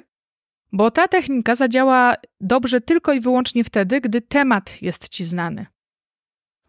Bo 0.71 0.91
ta 0.91 1.07
technika 1.07 1.55
zadziała 1.55 2.15
dobrze 2.41 2.81
tylko 2.81 3.13
i 3.13 3.19
wyłącznie 3.19 3.63
wtedy, 3.63 4.01
gdy 4.01 4.21
temat 4.21 4.81
jest 4.81 5.09
ci 5.09 5.25
znany. 5.25 5.65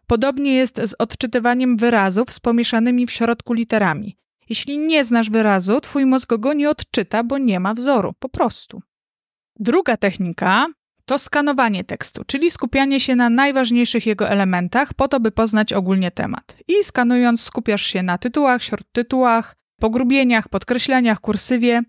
Podobnie 0.07 0.53
jest 0.53 0.81
z 0.85 0.95
odczytywaniem 0.99 1.77
wyrazów 1.77 2.33
z 2.33 2.39
pomieszanymi 2.39 3.05
w 3.05 3.11
środku 3.11 3.53
literami. 3.53 4.17
Jeśli 4.49 4.77
nie 4.77 5.03
znasz 5.03 5.29
wyrazu, 5.29 5.81
twój 5.81 6.05
mózg 6.05 6.33
go 6.37 6.53
nie 6.53 6.69
odczyta, 6.69 7.23
bo 7.23 7.37
nie 7.37 7.59
ma 7.59 7.73
wzoru, 7.73 8.13
po 8.19 8.29
prostu. 8.29 8.81
Druga 9.59 9.97
technika 9.97 10.67
to 11.05 11.19
skanowanie 11.19 11.83
tekstu, 11.83 12.23
czyli 12.27 12.51
skupianie 12.51 12.99
się 12.99 13.15
na 13.15 13.29
najważniejszych 13.29 14.05
jego 14.05 14.29
elementach 14.29 14.93
po 14.93 15.07
to, 15.07 15.19
by 15.19 15.31
poznać 15.31 15.73
ogólnie 15.73 16.11
temat. 16.11 16.57
I 16.67 16.83
skanując 16.83 17.41
skupiasz 17.41 17.85
się 17.85 18.03
na 18.03 18.17
tytułach, 18.17 18.63
śródtytułach, 18.63 19.55
pogrubieniach, 19.79 20.49
podkreśleniach, 20.49 21.19
kursywie, 21.19 21.81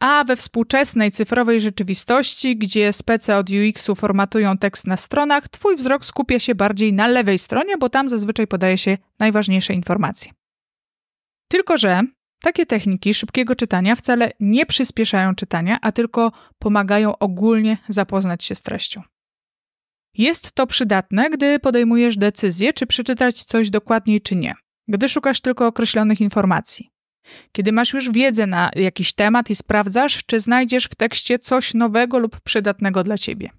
a 0.00 0.24
we 0.24 0.36
współczesnej 0.36 1.12
cyfrowej 1.12 1.60
rzeczywistości, 1.60 2.56
gdzie 2.56 2.92
spece 2.92 3.36
od 3.36 3.50
UX-u 3.50 3.94
formatują 3.94 4.58
tekst 4.58 4.86
na 4.86 4.96
stronach, 4.96 5.48
twój 5.48 5.76
wzrok 5.76 6.04
skupia 6.04 6.38
się 6.38 6.54
bardziej 6.54 6.92
na 6.92 7.06
lewej 7.06 7.38
stronie, 7.38 7.78
bo 7.78 7.88
tam 7.88 8.08
zazwyczaj 8.08 8.46
podaje 8.46 8.78
się 8.78 8.98
najważniejsze 9.18 9.74
informacje. 9.74 10.32
Tylko, 11.48 11.78
że 11.78 12.02
takie 12.46 12.66
techniki 12.66 13.14
szybkiego 13.14 13.56
czytania 13.56 13.96
wcale 13.96 14.30
nie 14.40 14.66
przyspieszają 14.66 15.34
czytania, 15.34 15.78
a 15.82 15.92
tylko 15.92 16.32
pomagają 16.58 17.18
ogólnie 17.18 17.78
zapoznać 17.88 18.44
się 18.44 18.54
z 18.54 18.62
treścią. 18.62 19.02
Jest 20.14 20.52
to 20.52 20.66
przydatne, 20.66 21.30
gdy 21.30 21.58
podejmujesz 21.58 22.16
decyzję, 22.16 22.72
czy 22.72 22.86
przeczytać 22.86 23.44
coś 23.44 23.70
dokładniej, 23.70 24.20
czy 24.20 24.36
nie, 24.36 24.54
gdy 24.88 25.08
szukasz 25.08 25.40
tylko 25.40 25.66
określonych 25.66 26.20
informacji. 26.20 26.90
Kiedy 27.52 27.72
masz 27.72 27.92
już 27.92 28.10
wiedzę 28.10 28.46
na 28.46 28.70
jakiś 28.74 29.12
temat 29.12 29.50
i 29.50 29.56
sprawdzasz, 29.56 30.24
czy 30.26 30.40
znajdziesz 30.40 30.84
w 30.84 30.94
tekście 30.94 31.38
coś 31.38 31.74
nowego 31.74 32.18
lub 32.18 32.40
przydatnego 32.40 33.04
dla 33.04 33.18
ciebie. 33.18 33.50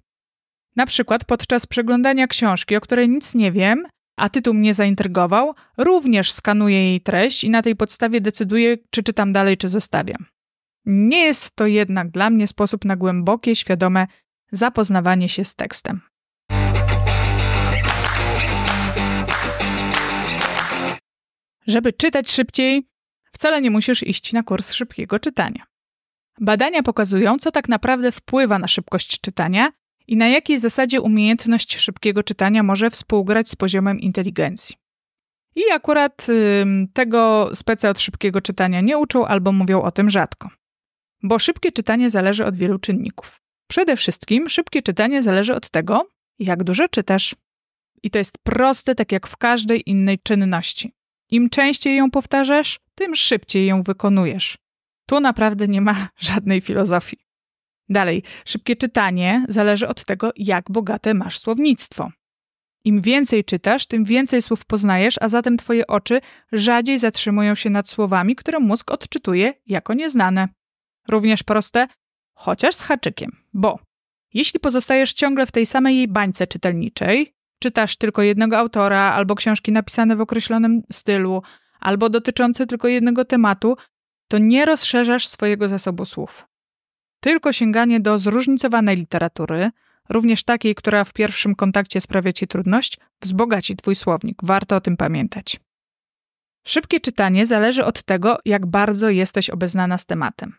Na 0.76 0.86
przykład 0.86 1.24
podczas 1.24 1.66
przeglądania 1.66 2.26
książki, 2.26 2.76
o 2.76 2.80
której 2.80 3.08
nic 3.08 3.34
nie 3.34 3.52
wiem, 3.52 3.86
a 4.18 4.28
tytuł 4.28 4.54
mnie 4.54 4.74
zaintrygował, 4.74 5.54
również 5.76 6.32
skanuję 6.32 6.90
jej 6.90 7.00
treść 7.00 7.44
i 7.44 7.50
na 7.50 7.62
tej 7.62 7.76
podstawie 7.76 8.20
decyduję, 8.20 8.76
czy 8.90 9.02
czytam 9.02 9.32
dalej, 9.32 9.56
czy 9.56 9.68
zostawiam. 9.68 10.26
Nie 10.86 11.24
jest 11.24 11.56
to 11.56 11.66
jednak 11.66 12.10
dla 12.10 12.30
mnie 12.30 12.46
sposób 12.46 12.84
na 12.84 12.96
głębokie, 12.96 13.56
świadome 13.56 14.06
zapoznawanie 14.52 15.28
się 15.28 15.44
z 15.44 15.54
tekstem. 15.54 16.00
Żeby 21.66 21.92
czytać 21.92 22.30
szybciej, 22.30 22.88
wcale 23.32 23.60
nie 23.60 23.70
musisz 23.70 24.02
iść 24.02 24.32
na 24.32 24.42
kurs 24.42 24.72
szybkiego 24.72 25.18
czytania. 25.18 25.64
Badania 26.40 26.82
pokazują, 26.82 27.38
co 27.38 27.50
tak 27.50 27.68
naprawdę 27.68 28.12
wpływa 28.12 28.58
na 28.58 28.68
szybkość 28.68 29.20
czytania 29.20 29.72
i 30.08 30.16
na 30.16 30.28
jakiej 30.28 30.58
zasadzie 30.58 31.00
umiejętność 31.00 31.76
szybkiego 31.76 32.22
czytania 32.22 32.62
może 32.62 32.90
współgrać 32.90 33.48
z 33.48 33.56
poziomem 33.56 34.00
inteligencji. 34.00 34.76
I 35.56 35.62
akurat 35.72 36.26
tego 36.92 37.50
speca 37.54 37.90
od 37.90 38.00
szybkiego 38.00 38.40
czytania 38.40 38.80
nie 38.80 38.98
uczą 38.98 39.26
albo 39.26 39.52
mówią 39.52 39.82
o 39.82 39.90
tym 39.90 40.10
rzadko. 40.10 40.50
Bo 41.22 41.38
szybkie 41.38 41.72
czytanie 41.72 42.10
zależy 42.10 42.44
od 42.44 42.56
wielu 42.56 42.78
czynników. 42.78 43.40
Przede 43.68 43.96
wszystkim 43.96 44.48
szybkie 44.48 44.82
czytanie 44.82 45.22
zależy 45.22 45.54
od 45.54 45.70
tego, 45.70 46.08
jak 46.38 46.64
dużo 46.64 46.88
czytasz. 46.88 47.36
I 48.02 48.10
to 48.10 48.18
jest 48.18 48.38
proste, 48.38 48.94
tak 48.94 49.12
jak 49.12 49.26
w 49.26 49.36
każdej 49.36 49.90
innej 49.90 50.18
czynności. 50.18 50.92
Im 51.30 51.50
częściej 51.50 51.96
ją 51.96 52.10
powtarzasz, 52.10 52.80
tym 52.94 53.16
szybciej 53.16 53.66
ją 53.66 53.82
wykonujesz. 53.82 54.58
Tu 55.06 55.20
naprawdę 55.20 55.68
nie 55.68 55.80
ma 55.80 56.08
żadnej 56.18 56.60
filozofii. 56.60 57.27
Dalej, 57.88 58.22
szybkie 58.44 58.76
czytanie 58.76 59.44
zależy 59.48 59.88
od 59.88 60.04
tego, 60.04 60.32
jak 60.36 60.70
bogate 60.70 61.14
masz 61.14 61.38
słownictwo. 61.38 62.10
Im 62.84 63.00
więcej 63.00 63.44
czytasz, 63.44 63.86
tym 63.86 64.04
więcej 64.04 64.42
słów 64.42 64.64
poznajesz, 64.64 65.14
a 65.20 65.28
zatem 65.28 65.56
twoje 65.56 65.86
oczy 65.86 66.20
rzadziej 66.52 66.98
zatrzymują 66.98 67.54
się 67.54 67.70
nad 67.70 67.88
słowami, 67.88 68.36
które 68.36 68.58
mózg 68.60 68.90
odczytuje 68.90 69.54
jako 69.66 69.94
nieznane. 69.94 70.48
Również 71.08 71.42
proste, 71.42 71.86
chociaż 72.34 72.74
z 72.74 72.82
haczykiem, 72.82 73.30
bo 73.54 73.78
jeśli 74.34 74.60
pozostajesz 74.60 75.12
ciągle 75.12 75.46
w 75.46 75.52
tej 75.52 75.66
samej 75.66 75.96
jej 75.96 76.08
bańce 76.08 76.46
czytelniczej, 76.46 77.34
czytasz 77.58 77.96
tylko 77.96 78.22
jednego 78.22 78.58
autora 78.58 79.12
albo 79.12 79.34
książki 79.34 79.72
napisane 79.72 80.16
w 80.16 80.20
określonym 80.20 80.82
stylu, 80.92 81.42
albo 81.80 82.10
dotyczące 82.10 82.66
tylko 82.66 82.88
jednego 82.88 83.24
tematu, 83.24 83.76
to 84.28 84.38
nie 84.38 84.64
rozszerzasz 84.64 85.28
swojego 85.28 85.68
zasobu 85.68 86.04
słów. 86.04 86.48
Tylko 87.20 87.52
sięganie 87.52 88.00
do 88.00 88.18
zróżnicowanej 88.18 88.96
literatury, 88.96 89.70
również 90.08 90.44
takiej, 90.44 90.74
która 90.74 91.04
w 91.04 91.12
pierwszym 91.12 91.54
kontakcie 91.54 92.00
sprawia 92.00 92.32
ci 92.32 92.46
trudność, 92.46 92.98
wzbogaci 93.22 93.76
twój 93.76 93.94
słownik. 93.94 94.38
Warto 94.42 94.76
o 94.76 94.80
tym 94.80 94.96
pamiętać. 94.96 95.60
Szybkie 96.66 97.00
czytanie 97.00 97.46
zależy 97.46 97.84
od 97.84 98.02
tego, 98.02 98.38
jak 98.44 98.66
bardzo 98.66 99.10
jesteś 99.10 99.50
obeznana 99.50 99.98
z 99.98 100.06
tematem. 100.06 100.54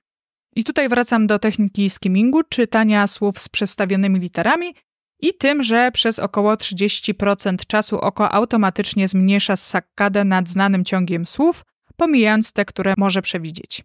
I 0.55 0.63
tutaj 0.63 0.89
wracam 0.89 1.27
do 1.27 1.39
techniki 1.39 1.89
skimmingu, 1.89 2.43
czytania 2.43 3.07
słów 3.07 3.39
z 3.39 3.49
przestawionymi 3.49 4.19
literami 4.19 4.75
i 5.19 5.33
tym, 5.33 5.63
że 5.63 5.91
przez 5.91 6.19
około 6.19 6.55
30% 6.55 7.55
czasu 7.67 7.99
oko 7.99 8.31
automatycznie 8.31 9.07
zmniejsza 9.07 9.55
sakkadę 9.55 10.23
nad 10.25 10.49
znanym 10.49 10.85
ciągiem 10.85 11.25
słów, 11.25 11.65
pomijając 11.95 12.53
te, 12.53 12.65
które 12.65 12.93
może 12.97 13.21
przewidzieć. 13.21 13.83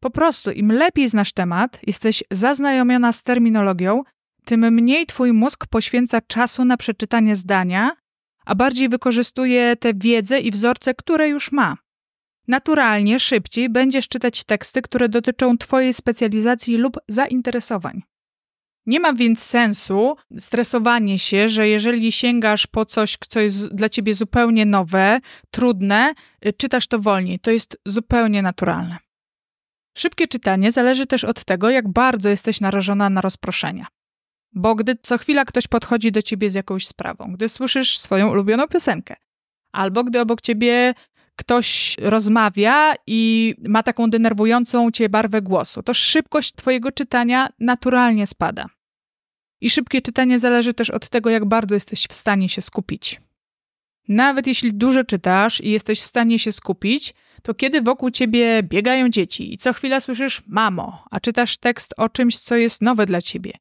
Po 0.00 0.10
prostu 0.10 0.50
im 0.50 0.72
lepiej 0.72 1.08
znasz 1.08 1.32
temat, 1.32 1.80
jesteś 1.86 2.24
zaznajomiona 2.30 3.12
z 3.12 3.22
terminologią, 3.22 4.02
tym 4.44 4.74
mniej 4.74 5.06
twój 5.06 5.32
mózg 5.32 5.66
poświęca 5.66 6.20
czasu 6.20 6.64
na 6.64 6.76
przeczytanie 6.76 7.36
zdania, 7.36 7.96
a 8.44 8.54
bardziej 8.54 8.88
wykorzystuje 8.88 9.76
tę 9.76 9.92
wiedzę 9.94 10.40
i 10.40 10.50
wzorce, 10.50 10.94
które 10.94 11.28
już 11.28 11.52
ma. 11.52 11.76
Naturalnie 12.48 13.20
szybciej 13.20 13.68
będziesz 13.68 14.08
czytać 14.08 14.44
teksty, 14.44 14.82
które 14.82 15.08
dotyczą 15.08 15.58
twojej 15.58 15.94
specjalizacji 15.94 16.76
lub 16.76 16.96
zainteresowań. 17.08 18.02
Nie 18.86 19.00
ma 19.00 19.12
więc 19.12 19.42
sensu 19.42 20.16
stresowanie 20.38 21.18
się, 21.18 21.48
że 21.48 21.68
jeżeli 21.68 22.12
sięgasz 22.12 22.66
po 22.66 22.84
coś, 22.86 23.18
co 23.28 23.40
jest 23.40 23.74
dla 23.74 23.88
ciebie 23.88 24.14
zupełnie 24.14 24.66
nowe, 24.66 25.20
trudne, 25.50 26.14
y, 26.46 26.52
czytasz 26.52 26.86
to 26.86 26.98
wolniej. 26.98 27.38
To 27.38 27.50
jest 27.50 27.76
zupełnie 27.86 28.42
naturalne. 28.42 28.98
Szybkie 29.94 30.28
czytanie 30.28 30.72
zależy 30.72 31.06
też 31.06 31.24
od 31.24 31.44
tego, 31.44 31.70
jak 31.70 31.88
bardzo 31.88 32.28
jesteś 32.28 32.60
narażona 32.60 33.10
na 33.10 33.20
rozproszenia. 33.20 33.86
Bo 34.52 34.74
gdy 34.74 34.96
co 35.02 35.18
chwila 35.18 35.44
ktoś 35.44 35.66
podchodzi 35.66 36.12
do 36.12 36.22
ciebie 36.22 36.50
z 36.50 36.54
jakąś 36.54 36.86
sprawą, 36.86 37.32
gdy 37.32 37.48
słyszysz 37.48 37.98
swoją 37.98 38.30
ulubioną 38.30 38.68
piosenkę, 38.68 39.16
albo 39.72 40.04
gdy 40.04 40.20
obok 40.20 40.40
ciebie 40.40 40.94
ktoś 41.36 41.96
rozmawia 41.98 42.94
i 43.06 43.54
ma 43.68 43.82
taką 43.82 44.10
denerwującą 44.10 44.90
cię 44.90 45.08
barwę 45.08 45.42
głosu, 45.42 45.82
to 45.82 45.94
szybkość 45.94 46.54
twojego 46.54 46.92
czytania 46.92 47.48
naturalnie 47.58 48.26
spada. 48.26 48.66
I 49.60 49.70
szybkie 49.70 50.02
czytanie 50.02 50.38
zależy 50.38 50.74
też 50.74 50.90
od 50.90 51.08
tego, 51.08 51.30
jak 51.30 51.44
bardzo 51.44 51.74
jesteś 51.74 52.06
w 52.06 52.14
stanie 52.14 52.48
się 52.48 52.62
skupić. 52.62 53.20
Nawet 54.08 54.46
jeśli 54.46 54.74
dużo 54.74 55.04
czytasz 55.04 55.60
i 55.60 55.70
jesteś 55.70 56.00
w 56.00 56.06
stanie 56.06 56.38
się 56.38 56.52
skupić, 56.52 57.14
to 57.42 57.54
kiedy 57.54 57.82
wokół 57.82 58.10
ciebie 58.10 58.62
biegają 58.62 59.08
dzieci 59.08 59.54
i 59.54 59.58
co 59.58 59.72
chwila 59.72 60.00
słyszysz 60.00 60.42
mamo, 60.46 61.04
a 61.10 61.20
czytasz 61.20 61.56
tekst 61.56 61.94
o 61.96 62.08
czymś, 62.08 62.38
co 62.38 62.56
jest 62.56 62.82
nowe 62.82 63.06
dla 63.06 63.20
ciebie, 63.20 63.52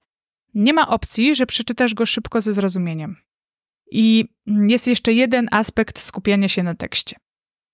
nie 0.53 0.73
ma 0.73 0.87
opcji, 0.87 1.35
że 1.35 1.45
przeczytasz 1.45 1.93
go 1.93 2.05
szybko 2.05 2.41
ze 2.41 2.53
zrozumieniem. 2.53 3.15
I 3.91 4.25
jest 4.45 4.87
jeszcze 4.87 5.13
jeden 5.13 5.47
aspekt 5.51 5.99
skupiania 5.99 6.47
się 6.47 6.63
na 6.63 6.75
tekście. 6.75 7.15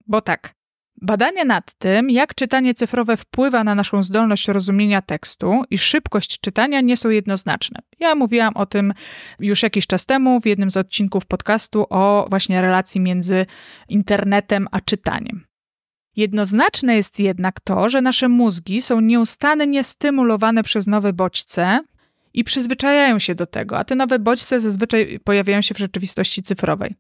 Bo 0.07 0.21
tak, 0.21 0.53
badania 1.01 1.45
nad 1.45 1.73
tym, 1.73 2.09
jak 2.09 2.35
czytanie 2.35 2.73
cyfrowe 2.73 3.17
wpływa 3.17 3.63
na 3.63 3.75
naszą 3.75 4.03
zdolność 4.03 4.47
rozumienia 4.47 5.01
tekstu 5.01 5.63
i 5.69 5.77
szybkość 5.77 6.39
czytania 6.39 6.81
nie 6.81 6.97
są 6.97 7.09
jednoznaczne. 7.09 7.79
Ja 7.99 8.15
mówiłam 8.15 8.57
o 8.57 8.65
tym 8.65 8.93
już 9.39 9.63
jakiś 9.63 9.87
czas 9.87 10.05
temu 10.05 10.39
w 10.41 10.45
jednym 10.45 10.71
z 10.71 10.77
odcinków 10.77 11.25
podcastu 11.25 11.85
o 11.89 12.27
właśnie 12.29 12.61
relacji 12.61 13.01
między 13.01 13.45
internetem 13.89 14.67
a 14.71 14.81
czytaniem. 14.81 15.45
Jednoznaczne 16.15 16.95
jest 16.95 17.19
jednak 17.19 17.59
to, 17.59 17.89
że 17.89 18.01
nasze 18.01 18.29
mózgi 18.29 18.81
są 18.81 18.99
nieustannie 18.99 19.83
stymulowane 19.83 20.63
przez 20.63 20.87
nowe 20.87 21.13
bodźce 21.13 21.79
i 22.33 22.43
przyzwyczajają 22.43 23.19
się 23.19 23.35
do 23.35 23.45
tego, 23.45 23.77
a 23.77 23.83
te 23.83 23.95
nowe 23.95 24.19
bodźce 24.19 24.59
zazwyczaj 24.59 25.19
pojawiają 25.23 25.61
się 25.61 25.75
w 25.75 25.77
rzeczywistości 25.77 26.43
cyfrowej. 26.43 26.95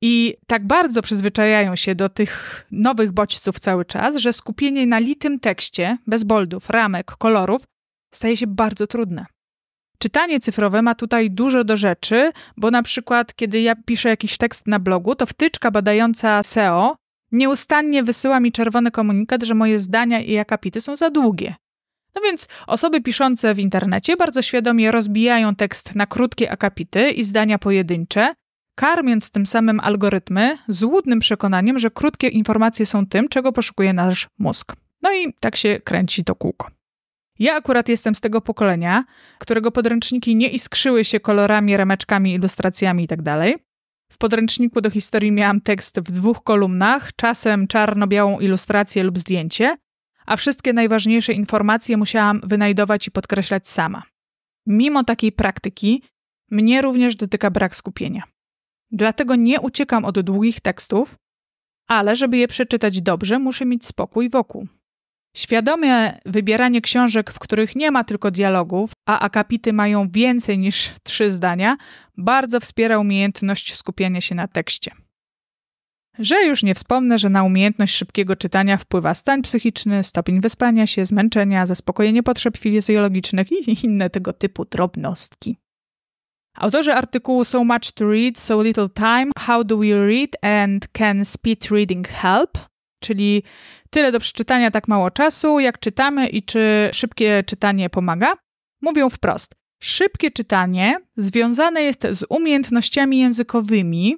I 0.00 0.34
tak 0.46 0.66
bardzo 0.66 1.02
przyzwyczajają 1.02 1.76
się 1.76 1.94
do 1.94 2.08
tych 2.08 2.66
nowych 2.70 3.12
bodźców 3.12 3.60
cały 3.60 3.84
czas, 3.84 4.16
że 4.16 4.32
skupienie 4.32 4.86
na 4.86 4.98
litym 4.98 5.40
tekście, 5.40 5.98
bez 6.06 6.24
boldów, 6.24 6.70
ramek, 6.70 7.06
kolorów, 7.06 7.62
staje 8.14 8.36
się 8.36 8.46
bardzo 8.46 8.86
trudne. 8.86 9.26
Czytanie 9.98 10.40
cyfrowe 10.40 10.82
ma 10.82 10.94
tutaj 10.94 11.30
dużo 11.30 11.64
do 11.64 11.76
rzeczy, 11.76 12.32
bo 12.56 12.70
na 12.70 12.82
przykład, 12.82 13.34
kiedy 13.34 13.60
ja 13.60 13.74
piszę 13.76 14.08
jakiś 14.08 14.36
tekst 14.36 14.66
na 14.66 14.78
blogu, 14.78 15.14
to 15.14 15.26
wtyczka 15.26 15.70
badająca 15.70 16.42
SEO 16.42 16.96
nieustannie 17.32 18.02
wysyła 18.02 18.40
mi 18.40 18.52
czerwony 18.52 18.90
komunikat, 18.90 19.42
że 19.42 19.54
moje 19.54 19.78
zdania 19.78 20.20
i 20.20 20.38
akapity 20.38 20.80
są 20.80 20.96
za 20.96 21.10
długie. 21.10 21.54
No 22.14 22.22
więc 22.22 22.48
osoby 22.66 23.00
piszące 23.00 23.54
w 23.54 23.58
internecie 23.58 24.16
bardzo 24.16 24.42
świadomie 24.42 24.90
rozbijają 24.90 25.54
tekst 25.54 25.94
na 25.94 26.06
krótkie 26.06 26.52
akapity 26.52 27.10
i 27.10 27.24
zdania 27.24 27.58
pojedyncze, 27.58 28.34
karmiąc 28.74 29.30
tym 29.30 29.46
samym 29.46 29.80
algorytmy 29.80 30.58
złudnym 30.68 31.20
przekonaniem, 31.20 31.78
że 31.78 31.90
krótkie 31.90 32.28
informacje 32.28 32.86
są 32.86 33.06
tym, 33.06 33.28
czego 33.28 33.52
poszukuje 33.52 33.92
nasz 33.92 34.28
mózg. 34.38 34.76
No 35.02 35.12
i 35.12 35.34
tak 35.40 35.56
się 35.56 35.80
kręci 35.84 36.24
to 36.24 36.34
kółko. 36.34 36.70
Ja 37.38 37.54
akurat 37.54 37.88
jestem 37.88 38.14
z 38.14 38.20
tego 38.20 38.40
pokolenia, 38.40 39.04
którego 39.38 39.70
podręczniki 39.70 40.36
nie 40.36 40.48
iskrzyły 40.48 41.04
się 41.04 41.20
kolorami, 41.20 41.76
rameczkami, 41.76 42.34
ilustracjami 42.34 43.02
itd. 43.02 43.52
W 44.12 44.18
podręczniku 44.18 44.80
do 44.80 44.90
historii 44.90 45.32
miałam 45.32 45.60
tekst 45.60 46.00
w 46.00 46.12
dwóch 46.12 46.42
kolumnach, 46.42 47.10
czasem 47.16 47.66
czarno-białą 47.66 48.40
ilustrację 48.40 49.02
lub 49.02 49.18
zdjęcie, 49.18 49.76
a 50.26 50.36
wszystkie 50.36 50.72
najważniejsze 50.72 51.32
informacje 51.32 51.96
musiałam 51.96 52.40
wynajdować 52.44 53.06
i 53.06 53.10
podkreślać 53.10 53.68
sama. 53.68 54.02
Mimo 54.66 55.04
takiej 55.04 55.32
praktyki, 55.32 56.02
mnie 56.50 56.82
również 56.82 57.16
dotyka 57.16 57.50
brak 57.50 57.76
skupienia. 57.76 58.22
Dlatego 58.90 59.36
nie 59.36 59.60
uciekam 59.60 60.04
od 60.04 60.20
długich 60.20 60.60
tekstów, 60.60 61.16
ale 61.88 62.16
żeby 62.16 62.36
je 62.36 62.48
przeczytać 62.48 63.00
dobrze, 63.00 63.38
muszę 63.38 63.64
mieć 63.64 63.86
spokój 63.86 64.30
wokół. 64.30 64.68
Świadome 65.36 66.20
wybieranie 66.26 66.80
książek, 66.80 67.30
w 67.30 67.38
których 67.38 67.76
nie 67.76 67.90
ma 67.90 68.04
tylko 68.04 68.30
dialogów, 68.30 68.90
a 69.06 69.20
akapity 69.20 69.72
mają 69.72 70.08
więcej 70.10 70.58
niż 70.58 70.90
trzy 71.02 71.30
zdania, 71.30 71.76
bardzo 72.18 72.60
wspiera 72.60 72.98
umiejętność 72.98 73.76
skupiania 73.76 74.20
się 74.20 74.34
na 74.34 74.48
tekście. 74.48 74.90
Że 76.18 76.44
już 76.44 76.62
nie 76.62 76.74
wspomnę, 76.74 77.18
że 77.18 77.28
na 77.28 77.42
umiejętność 77.42 77.94
szybkiego 77.94 78.36
czytania 78.36 78.76
wpływa 78.76 79.14
stan 79.14 79.42
psychiczny, 79.42 80.04
stopień 80.04 80.40
wyspania 80.40 80.86
się, 80.86 81.04
zmęczenia, 81.04 81.66
zaspokojenie 81.66 82.22
potrzeb 82.22 82.56
fizjologicznych 82.56 83.52
i 83.52 83.86
inne 83.86 84.10
tego 84.10 84.32
typu 84.32 84.64
drobnostki. 84.64 85.56
Autorzy 86.54 86.94
artykułu 86.94 87.44
So 87.44 87.64
Much 87.64 87.92
to 87.94 88.10
Read, 88.10 88.38
So 88.38 88.62
Little 88.62 88.88
Time, 88.88 89.30
How 89.38 89.64
Do 89.64 89.76
We 89.76 90.06
Read 90.06 90.30
and 90.42 90.88
Can 90.88 91.24
Speed 91.24 91.70
Reading 91.70 92.08
Help? 92.08 92.58
Czyli 93.02 93.42
tyle 93.90 94.12
do 94.12 94.20
przeczytania, 94.20 94.70
tak 94.70 94.88
mało 94.88 95.10
czasu, 95.10 95.60
jak 95.60 95.78
czytamy 95.78 96.28
i 96.28 96.42
czy 96.42 96.90
szybkie 96.92 97.44
czytanie 97.46 97.90
pomaga? 97.90 98.34
Mówią 98.82 99.10
wprost. 99.10 99.57
Szybkie 99.82 100.30
czytanie 100.30 100.96
związane 101.16 101.82
jest 101.82 102.06
z 102.10 102.24
umiejętnościami 102.28 103.18
językowymi, 103.18 104.16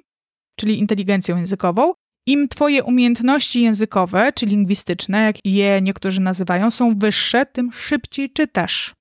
czyli 0.59 0.79
inteligencją 0.79 1.37
językową. 1.37 1.93
Im 2.27 2.47
twoje 2.47 2.83
umiejętności 2.83 3.61
językowe, 3.61 4.31
czy 4.35 4.45
lingwistyczne, 4.45 5.21
jak 5.21 5.35
je 5.45 5.81
niektórzy 5.81 6.21
nazywają, 6.21 6.71
są 6.71 6.97
wyższe, 6.97 7.45
tym 7.45 7.71
szybciej 7.71 8.29
czytasz. 8.33 8.93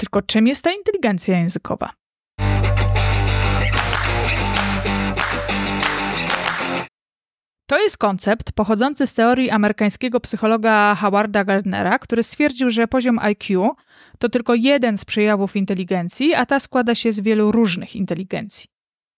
Tylko 0.00 0.22
czym 0.22 0.46
jest 0.46 0.64
ta 0.64 0.72
inteligencja 0.72 1.38
językowa? 1.38 1.97
To 7.68 7.78
jest 7.78 7.98
koncept 7.98 8.52
pochodzący 8.52 9.06
z 9.06 9.14
teorii 9.14 9.50
amerykańskiego 9.50 10.20
psychologa 10.20 10.94
Howarda 10.94 11.44
Gardnera, 11.44 11.98
który 11.98 12.22
stwierdził, 12.22 12.70
że 12.70 12.88
poziom 12.88 13.18
IQ 13.18 13.70
to 14.18 14.28
tylko 14.28 14.54
jeden 14.54 14.98
z 14.98 15.04
przejawów 15.04 15.56
inteligencji, 15.56 16.34
a 16.34 16.46
ta 16.46 16.60
składa 16.60 16.94
się 16.94 17.12
z 17.12 17.20
wielu 17.20 17.52
różnych 17.52 17.96
inteligencji, 17.96 18.66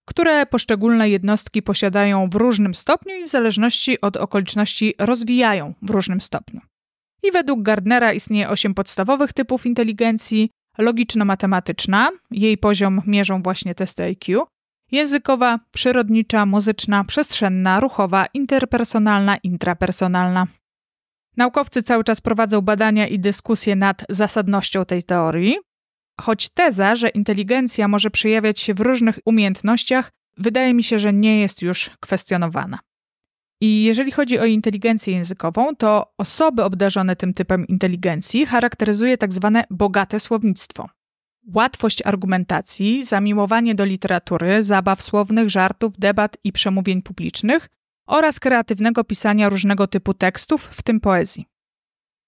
które 0.05 0.45
poszczególne 0.45 1.09
jednostki 1.09 1.61
posiadają 1.61 2.29
w 2.29 2.35
różnym 2.35 2.75
stopniu 2.75 3.15
i 3.15 3.23
w 3.23 3.29
zależności 3.29 4.01
od 4.01 4.17
okoliczności 4.17 4.93
rozwijają 4.99 5.73
w 5.81 5.89
różnym 5.89 6.21
stopniu. 6.21 6.61
I 7.23 7.31
według 7.31 7.61
Gardnera 7.61 8.13
istnieje 8.13 8.49
osiem 8.49 8.73
podstawowych 8.73 9.33
typów 9.33 9.65
inteligencji: 9.65 10.49
logiczno-matematyczna, 10.77 12.09
jej 12.31 12.57
poziom 12.57 13.01
mierzą 13.07 13.41
właśnie 13.41 13.75
testy 13.75 14.03
IQ, 14.03 14.47
językowa, 14.91 15.59
przyrodnicza, 15.71 16.45
muzyczna, 16.45 17.03
przestrzenna, 17.03 17.79
ruchowa, 17.79 18.25
interpersonalna, 18.33 19.37
intrapersonalna. 19.37 20.47
Naukowcy 21.37 21.83
cały 21.83 22.03
czas 22.03 22.21
prowadzą 22.21 22.61
badania 22.61 23.07
i 23.07 23.19
dyskusje 23.19 23.75
nad 23.75 24.05
zasadnością 24.09 24.85
tej 24.85 25.03
teorii, 25.03 25.57
choć 26.21 26.49
teza, 26.49 26.95
że 26.95 27.09
inteligencja 27.09 27.87
może 27.87 28.09
przejawiać 28.09 28.59
się 28.59 28.73
w 28.73 28.79
różnych 28.79 29.19
umiejętnościach, 29.25 30.11
wydaje 30.37 30.73
mi 30.73 30.83
się, 30.83 30.99
że 30.99 31.13
nie 31.13 31.41
jest 31.41 31.61
już 31.61 31.89
kwestionowana. 31.99 32.79
I 33.61 33.83
jeżeli 33.83 34.11
chodzi 34.11 34.39
o 34.39 34.45
inteligencję 34.45 35.13
językową, 35.13 35.75
to 35.75 36.13
osoby 36.17 36.63
obdarzone 36.63 37.15
tym 37.15 37.33
typem 37.33 37.67
inteligencji 37.67 38.45
charakteryzuje 38.45 39.17
tak 39.17 39.33
zwane 39.33 39.63
bogate 39.69 40.19
słownictwo. 40.19 40.89
Łatwość 41.47 42.01
argumentacji, 42.05 43.05
zamiłowanie 43.05 43.75
do 43.75 43.85
literatury, 43.85 44.63
zabaw 44.63 45.01
słownych, 45.01 45.49
żartów, 45.49 45.93
debat 45.97 46.37
i 46.43 46.51
przemówień 46.51 47.01
publicznych 47.01 47.69
oraz 48.07 48.39
kreatywnego 48.39 49.03
pisania 49.03 49.49
różnego 49.49 49.87
typu 49.87 50.13
tekstów, 50.13 50.63
w 50.63 50.81
tym 50.81 50.99
poezji. 50.99 51.45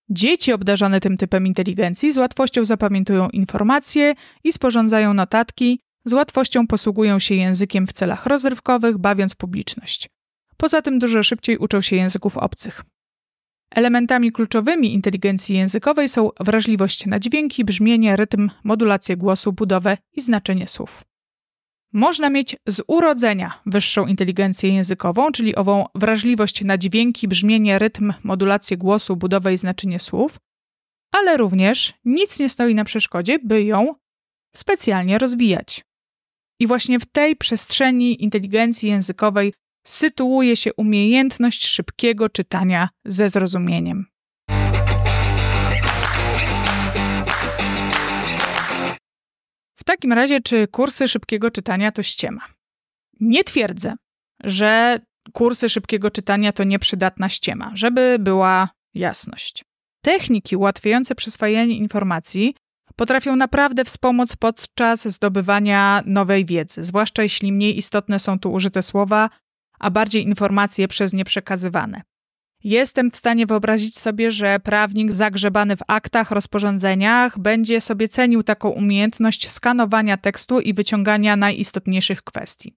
Dzieci 0.10 0.54
obdarzone 0.54 1.00
tym 1.00 1.18
typem 1.18 1.48
inteligencji 1.48 2.14
z 2.14 2.18
łatwością 2.18 2.66
zapamiętują 2.66 3.30
informacje 3.30 4.14
i 4.44 4.54
sporządzają 4.54 5.14
notatki, 5.14 5.80
z 6.06 6.14
łatwością 6.14 6.68
posługują 6.68 7.20
się 7.20 7.36
językiem 7.36 7.88
w 7.88 7.94
celach 7.94 8.26
rozrywkowych, 8.26 8.98
bawiąc 8.98 9.36
publiczność. 9.36 10.10
Poza 10.58 10.82
tym 10.82 11.00
dużo 11.00 11.24
szybciej 11.24 11.58
uczą 11.58 11.82
się 11.82 11.96
języków 11.96 12.38
obcych. 12.38 12.84
Elementami 13.74 14.32
kluczowymi 14.32 14.94
inteligencji 14.94 15.56
językowej 15.56 16.10
są 16.10 16.30
wrażliwość 16.40 17.06
na 17.06 17.20
dźwięki, 17.20 17.66
brzmienie, 17.66 18.16
rytm, 18.16 18.50
modulację 18.64 19.18
głosu, 19.18 19.54
budowę 19.54 19.98
i 20.14 20.22
znaczenie 20.22 20.68
słów. 20.68 21.04
Można 21.94 22.30
mieć 22.30 22.56
z 22.68 22.82
urodzenia 22.88 23.62
wyższą 23.66 24.06
inteligencję 24.06 24.74
językową, 24.74 25.32
czyli 25.32 25.56
ową 25.56 25.86
wrażliwość 25.96 26.64
na 26.64 26.78
dźwięki, 26.78 27.28
brzmienie, 27.28 27.80
rytm, 27.80 28.14
modulację 28.24 28.78
głosu, 28.78 29.16
budowę 29.16 29.54
i 29.54 29.58
znaczenie 29.58 30.00
słów, 30.00 30.38
ale 31.12 31.38
również 31.38 31.94
nic 32.06 32.40
nie 32.40 32.50
stoi 32.50 32.76
na 32.76 32.84
przeszkodzie, 32.84 33.40
by 33.40 33.64
ją 33.64 33.94
specjalnie 34.56 35.18
rozwijać. 35.18 35.86
I 36.60 36.68
właśnie 36.68 37.00
w 37.00 37.06
tej 37.06 37.36
przestrzeni 37.36 38.24
inteligencji 38.24 38.90
językowej 38.90 39.54
sytuuje 39.84 40.56
się 40.56 40.74
umiejętność 40.74 41.68
szybkiego 41.68 42.30
czytania 42.30 42.90
ze 43.06 43.30
zrozumieniem. 43.30 44.06
W 49.76 49.84
takim 49.86 50.14
razie, 50.14 50.42
czy 50.42 50.68
kursy 50.68 51.08
szybkiego 51.08 51.52
czytania 51.52 51.92
to 51.92 52.04
ściema? 52.04 52.42
Nie 53.20 53.44
twierdzę, 53.44 53.94
że 54.44 55.00
kursy 55.34 55.70
szybkiego 55.70 56.12
czytania 56.12 56.54
to 56.54 56.64
nieprzydatna 56.64 57.30
ściema, 57.30 57.72
żeby 57.74 58.18
była 58.20 58.70
jasność. 58.94 59.64
Techniki 60.02 60.56
ułatwiające 60.56 61.16
przyswajanie 61.16 61.78
informacji 61.78 62.56
potrafią 62.96 63.36
naprawdę 63.36 63.86
wspomóc 63.86 64.36
podczas 64.36 65.08
zdobywania 65.08 66.04
nowej 66.06 66.46
wiedzy, 66.46 66.84
zwłaszcza 66.84 67.24
jeśli 67.24 67.52
mniej 67.52 67.78
istotne 67.78 68.20
są 68.20 68.40
tu 68.40 68.52
użyte 68.52 68.82
słowa, 68.82 69.30
a 69.84 69.92
bardziej 69.92 70.24
informacje 70.24 70.88
przez 70.88 71.14
nie 71.14 71.26
przekazywane. 71.26 72.02
Jestem 72.64 73.12
w 73.12 73.16
stanie 73.16 73.46
wyobrazić 73.46 74.00
sobie, 74.00 74.32
że 74.32 74.60
prawnik 74.60 75.12
zagrzebany 75.12 75.76
w 75.76 75.82
aktach, 75.88 76.32
rozporządzeniach 76.32 77.40
będzie 77.40 77.82
sobie 77.82 78.10
cenił 78.10 78.44
taką 78.44 78.70
umiejętność 78.70 79.52
skanowania 79.52 80.18
tekstu 80.18 80.60
i 80.60 80.74
wyciągania 80.74 81.36
najistotniejszych 81.36 82.22
kwestii. 82.24 82.76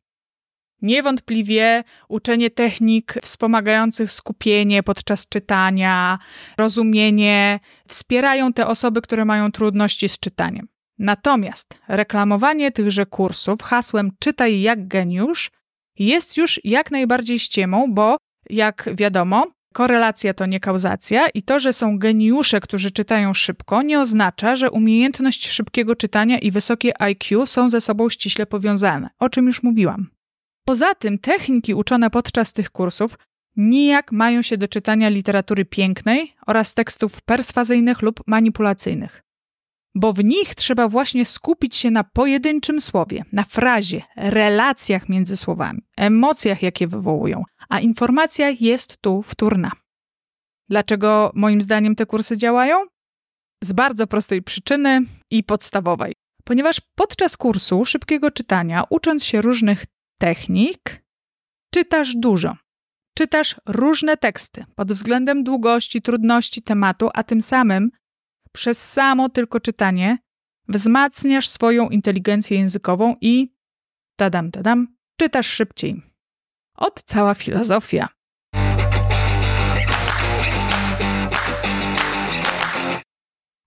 Niewątpliwie 0.83 1.85
uczenie 2.09 2.51
technik 2.51 3.15
wspomagających 3.23 4.11
skupienie 4.11 4.83
podczas 4.83 5.29
czytania, 5.29 6.19
rozumienie 6.59 7.61
wspierają 7.89 8.53
te 8.53 8.67
osoby, 8.67 9.03
które 9.03 9.25
mają 9.25 9.53
trudności 9.53 10.09
z 10.09 10.19
czytaniem. 10.19 10.69
Natomiast 10.99 11.79
reklamowanie 11.89 12.73
tychże 12.73 13.07
kursów 13.07 13.63
hasłem 13.63 14.11
czytaj 14.19 14.61
jak 14.61 14.89
geniusz 14.89 15.51
jest 15.99 16.37
już 16.37 16.61
jak 16.65 16.91
najbardziej 16.91 17.39
ściemą, 17.39 17.95
bo 17.95 18.17
jak 18.51 18.89
wiadomo, 18.95 19.47
korelacja 19.75 20.35
to 20.35 20.47
nie 20.47 20.61
kauzacja 20.61 21.29
i 21.29 21.43
to, 21.43 21.61
że 21.61 21.73
są 21.73 21.99
geniusze, 21.99 22.61
którzy 22.61 22.91
czytają 22.91 23.35
szybko, 23.35 23.83
nie 23.83 24.01
oznacza, 24.01 24.57
że 24.57 24.71
umiejętność 24.71 25.49
szybkiego 25.49 25.97
czytania 25.97 26.39
i 26.39 26.51
wysokie 26.51 27.03
IQ 27.03 27.47
są 27.47 27.71
ze 27.71 27.81
sobą 27.81 28.09
ściśle 28.09 28.47
powiązane, 28.47 29.09
o 29.19 29.29
czym 29.29 29.47
już 29.47 29.63
mówiłam. 29.63 30.11
Poza 30.65 30.95
tym 30.95 31.19
techniki 31.19 31.75
uczone 31.75 32.11
podczas 32.11 32.53
tych 32.53 32.71
kursów 32.71 33.19
nijak 33.57 34.13
mają 34.13 34.43
się 34.43 34.59
do 34.59 34.69
czytania 34.69 35.09
literatury 35.09 35.65
pięknej 35.65 36.35
oraz 36.47 36.75
tekstów 36.75 37.21
perswazyjnych 37.23 38.03
lub 38.03 38.21
manipulacyjnych 38.27 39.26
bo 39.97 40.13
w 40.13 40.25
nich 40.25 40.55
trzeba 40.55 40.89
właśnie 40.89 41.25
skupić 41.25 41.77
się 41.77 41.91
na 41.91 42.05
pojedynczym 42.05 42.81
słowie, 42.81 43.25
na 43.33 43.45
frazie, 43.45 44.03
relacjach 44.17 45.09
między 45.09 45.37
słowami, 45.37 45.81
emocjach, 45.97 46.63
jakie 46.63 46.87
wywołują, 46.87 47.43
a 47.69 47.81
informacja 47.81 48.51
jest 48.61 48.97
tu 49.01 49.23
wtórna. 49.23 49.73
Dlaczego 50.69 51.33
moim 51.35 51.63
zdaniem 51.63 51.95
te 51.95 52.07
kursy 52.07 52.37
działają? 52.37 52.85
Z 53.65 53.73
bardzo 53.73 54.07
prostej 54.07 54.43
przyczyny 54.43 55.01
i 55.31 55.45
podstawowej. 55.45 56.13
Ponieważ 56.45 56.81
podczas 56.95 57.37
kursu 57.37 57.85
szybkiego 57.85 58.31
czytania, 58.31 58.85
ucząc 58.91 59.25
się 59.25 59.43
różnych 59.43 59.85
technik, 60.21 61.05
czytasz 61.75 62.15
dużo. 62.17 62.57
Czytasz 63.19 63.57
różne 63.67 64.17
teksty 64.17 64.65
pod 64.75 64.93
względem 64.93 65.45
długości, 65.45 66.03
trudności 66.03 66.63
tematu, 66.63 67.09
a 67.15 67.23
tym 67.23 67.43
samym 67.43 67.91
przez 68.57 68.93
samo 68.93 69.29
tylko 69.29 69.61
czytanie 69.61 70.19
wzmacniasz 70.69 71.49
swoją 71.49 71.89
inteligencję 71.89 72.59
językową 72.59 73.17
i 73.21 73.53
tadam, 74.17 74.51
tadam, 74.51 74.97
czytasz 75.21 75.47
szybciej. 75.47 76.03
Od 76.77 77.03
cała 77.03 77.35
filozofia. 77.35 78.09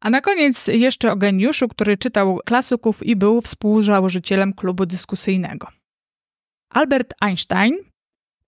A 0.02 0.10
na 0.10 0.22
koniec 0.22 0.68
jeszcze 0.68 1.12
o 1.12 1.16
geniuszu, 1.16 1.68
który 1.68 1.98
czytał 1.98 2.40
klasyków 2.46 3.04
i 3.04 3.16
był 3.16 3.42
współzałożycielem 3.42 4.54
klubu 4.54 4.86
dyskusyjnego. 4.86 5.68
Albert 6.70 7.14
Einstein 7.22 7.74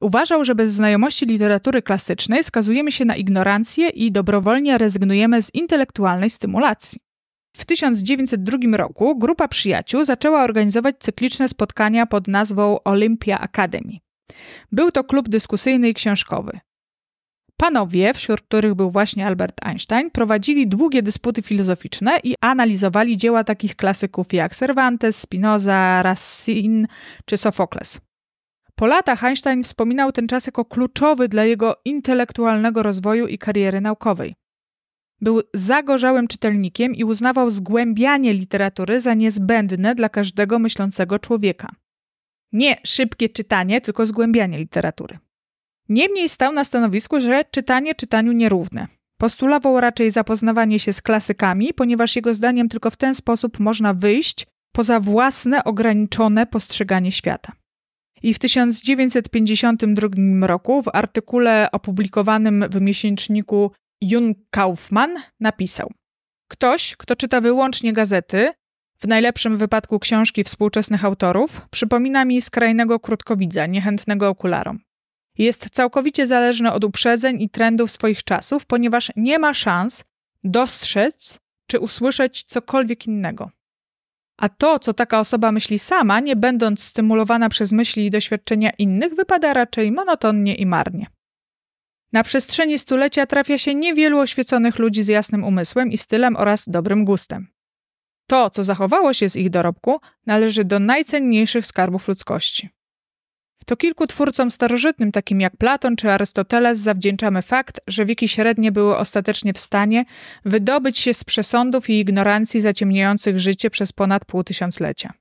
Uważał, 0.01 0.45
że 0.45 0.55
bez 0.55 0.71
znajomości 0.71 1.25
literatury 1.25 1.81
klasycznej 1.81 2.43
skazujemy 2.43 2.91
się 2.91 3.05
na 3.05 3.15
ignorancję 3.15 3.89
i 3.89 4.11
dobrowolnie 4.11 4.77
rezygnujemy 4.77 5.41
z 5.41 5.55
intelektualnej 5.55 6.29
stymulacji. 6.29 6.99
W 7.57 7.65
1902 7.65 8.77
roku 8.77 9.17
grupa 9.17 9.47
przyjaciół 9.47 10.03
zaczęła 10.03 10.43
organizować 10.43 10.95
cykliczne 10.99 11.49
spotkania 11.49 12.05
pod 12.05 12.27
nazwą 12.27 12.83
Olympia 12.83 13.39
Academy. 13.39 13.97
Był 14.71 14.91
to 14.91 15.03
klub 15.03 15.29
dyskusyjny 15.29 15.89
i 15.89 15.93
książkowy. 15.93 16.59
Panowie, 17.57 18.13
wśród 18.13 18.41
których 18.41 18.73
był 18.73 18.91
właśnie 18.91 19.27
Albert 19.27 19.65
Einstein, 19.65 20.11
prowadzili 20.11 20.67
długie 20.67 21.03
dysputy 21.03 21.41
filozoficzne 21.41 22.11
i 22.23 22.35
analizowali 22.41 23.17
dzieła 23.17 23.43
takich 23.43 23.75
klasyków 23.75 24.33
jak 24.33 24.55
Cervantes, 24.55 25.19
Spinoza, 25.19 26.03
Racine 26.03 26.87
czy 27.25 27.37
Sofokles. 27.37 27.99
Po 28.81 28.87
latach 28.87 29.23
Einstein 29.23 29.63
wspominał 29.63 30.11
ten 30.11 30.27
czas 30.27 30.45
jako 30.45 30.65
kluczowy 30.65 31.27
dla 31.27 31.45
jego 31.45 31.75
intelektualnego 31.85 32.83
rozwoju 32.83 33.27
i 33.27 33.37
kariery 33.37 33.81
naukowej. 33.81 34.35
Był 35.19 35.41
zagorzałym 35.53 36.27
czytelnikiem 36.27 36.95
i 36.95 37.03
uznawał 37.03 37.49
zgłębianie 37.49 38.33
literatury 38.33 38.99
za 38.99 39.13
niezbędne 39.13 39.95
dla 39.95 40.09
każdego 40.09 40.59
myślącego 40.59 41.19
człowieka. 41.19 41.75
Nie 42.51 42.75
szybkie 42.85 43.29
czytanie, 43.29 43.81
tylko 43.81 44.05
zgłębianie 44.05 44.57
literatury. 44.57 45.19
Niemniej 45.89 46.29
stał 46.29 46.53
na 46.53 46.63
stanowisku, 46.63 47.19
że 47.19 47.43
czytanie 47.51 47.95
czytaniu 47.95 48.31
nierówne. 48.31 48.87
Postulował 49.17 49.79
raczej 49.81 50.11
zapoznawanie 50.11 50.79
się 50.79 50.93
z 50.93 51.01
klasykami, 51.01 51.73
ponieważ 51.73 52.15
jego 52.15 52.33
zdaniem 52.33 52.69
tylko 52.69 52.89
w 52.89 52.97
ten 52.97 53.15
sposób 53.15 53.59
można 53.59 53.93
wyjść 53.93 54.47
poza 54.71 54.99
własne 54.99 55.63
ograniczone 55.63 56.47
postrzeganie 56.47 57.11
świata. 57.11 57.61
I 58.23 58.34
w 58.34 58.39
1952 58.39 60.47
roku 60.47 60.84
w 60.84 60.89
artykule 60.93 61.69
opublikowanym 61.71 62.65
w 62.69 62.81
miesięczniku 62.81 63.71
Jun 64.01 64.34
Kaufmann 64.49 65.15
napisał: 65.39 65.91
Ktoś, 66.47 66.95
kto 66.97 67.15
czyta 67.15 67.41
wyłącznie 67.41 67.93
gazety, 67.93 68.53
w 68.99 69.07
najlepszym 69.07 69.57
wypadku 69.57 69.99
książki 69.99 70.43
współczesnych 70.43 71.05
autorów, 71.05 71.62
przypomina 71.71 72.25
mi 72.25 72.41
skrajnego 72.41 72.99
krótkowidza, 72.99 73.65
niechętnego 73.65 74.29
okularom. 74.29 74.79
Jest 75.38 75.69
całkowicie 75.69 76.27
zależny 76.27 76.71
od 76.71 76.84
uprzedzeń 76.84 77.41
i 77.41 77.49
trendów 77.49 77.91
swoich 77.91 78.23
czasów, 78.23 78.65
ponieważ 78.65 79.12
nie 79.15 79.39
ma 79.39 79.53
szans 79.53 80.03
dostrzec 80.43 81.39
czy 81.67 81.79
usłyszeć 81.79 82.43
cokolwiek 82.43 83.07
innego. 83.07 83.51
A 84.41 84.49
to, 84.49 84.80
co 84.80 84.93
taka 84.93 85.19
osoba 85.19 85.51
myśli 85.51 85.80
sama, 85.80 86.19
nie 86.19 86.36
będąc 86.36 86.84
stymulowana 86.84 87.49
przez 87.49 87.71
myśli 87.71 88.06
i 88.06 88.10
doświadczenia 88.10 88.69
innych, 88.77 89.15
wypada 89.15 89.54
raczej 89.54 89.91
monotonnie 89.91 90.56
i 90.56 90.65
marnie. 90.65 91.08
Na 92.13 92.23
przestrzeni 92.23 92.80
stulecia 92.80 93.25
trafia 93.25 93.58
się 93.58 93.75
niewielu 93.75 94.19
oświeconych 94.19 94.80
ludzi 94.80 95.04
z 95.04 95.08
jasnym 95.08 95.43
umysłem 95.43 95.91
i 95.91 95.97
stylem 95.97 96.36
oraz 96.36 96.69
dobrym 96.69 97.06
gustem. 97.06 97.47
To, 98.27 98.49
co 98.49 98.63
zachowało 98.63 99.13
się 99.13 99.30
z 99.30 99.36
ich 99.36 99.49
dorobku, 99.49 99.99
należy 100.25 100.65
do 100.65 100.80
najcenniejszych 100.80 101.65
skarbów 101.65 102.08
ludzkości. 102.08 102.69
To 103.65 103.78
kilku 103.78 104.08
twórcom 104.08 104.52
starożytnym, 104.52 105.12
takim 105.12 105.41
jak 105.41 105.58
Platon 105.58 105.95
czy 105.95 106.12
Arystoteles, 106.12 106.80
zawdzięczamy 106.80 107.41
fakt, 107.41 107.80
że 107.88 108.06
wieki 108.06 108.28
średnie 108.28 108.71
były 108.71 108.97
ostatecznie 108.97 109.54
w 109.54 109.60
stanie 109.60 110.06
wydobyć 110.45 110.97
się 110.97 111.13
z 111.13 111.24
przesądów 111.24 111.89
i 111.89 112.00
ignorancji 112.00 112.62
zaciemniających 112.62 113.39
życie 113.39 113.69
przez 113.69 113.91
ponad 113.91 114.26
pół 114.26 114.43
tysiąclecia. 114.43 115.13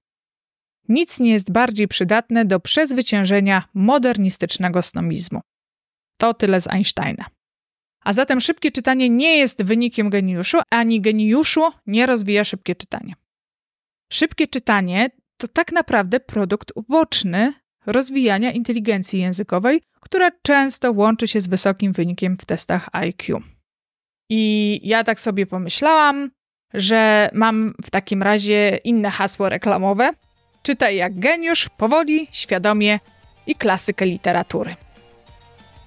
Nic 0.89 1.21
nie 1.21 1.33
jest 1.33 1.53
bardziej 1.53 1.89
przydatne 1.89 2.45
do 2.45 2.61
przezwyciężenia 2.61 3.65
modernistycznego 3.75 4.83
snomizmu. 4.83 5.41
To 6.17 6.35
tyle 6.35 6.61
z 6.61 6.67
Einsteina. 6.67 7.27
A 8.05 8.13
zatem 8.13 8.41
szybkie 8.41 8.71
czytanie 8.71 9.09
nie 9.09 9.39
jest 9.39 9.63
wynikiem 9.63 10.11
geniuszu, 10.11 10.59
ani 10.71 11.01
geniuszu 11.01 11.71
nie 11.87 12.07
rozwija 12.07 12.45
szybkie 12.45 12.75
czytanie. 12.75 13.15
Szybkie 14.13 14.47
czytanie 14.49 15.11
to 15.37 15.49
tak 15.49 15.73
naprawdę 15.73 16.21
produkt 16.21 16.73
uboczny 16.75 17.53
rozwijania 17.93 18.53
inteligencji 18.53 19.21
językowej, 19.21 19.83
która 20.01 20.31
często 20.43 20.93
łączy 20.93 21.29
się 21.29 21.41
z 21.41 21.49
wysokim 21.49 21.93
wynikiem 21.93 22.37
w 22.37 22.45
testach 22.45 22.89
IQ. 22.93 23.41
I 24.31 24.81
ja 24.83 25.05
tak 25.05 25.21
sobie 25.21 25.47
pomyślałam, 25.47 26.31
że 26.75 27.31
mam 27.33 27.75
w 27.85 27.91
takim 27.91 28.23
razie 28.23 28.79
inne 28.85 29.11
hasło 29.11 29.49
reklamowe. 29.49 30.11
Czytaj 30.63 30.97
jak 30.97 31.19
geniusz, 31.19 31.69
powoli, 31.77 32.29
świadomie 32.33 33.01
i 33.47 33.55
klasykę 33.55 34.07
literatury. 34.07 34.77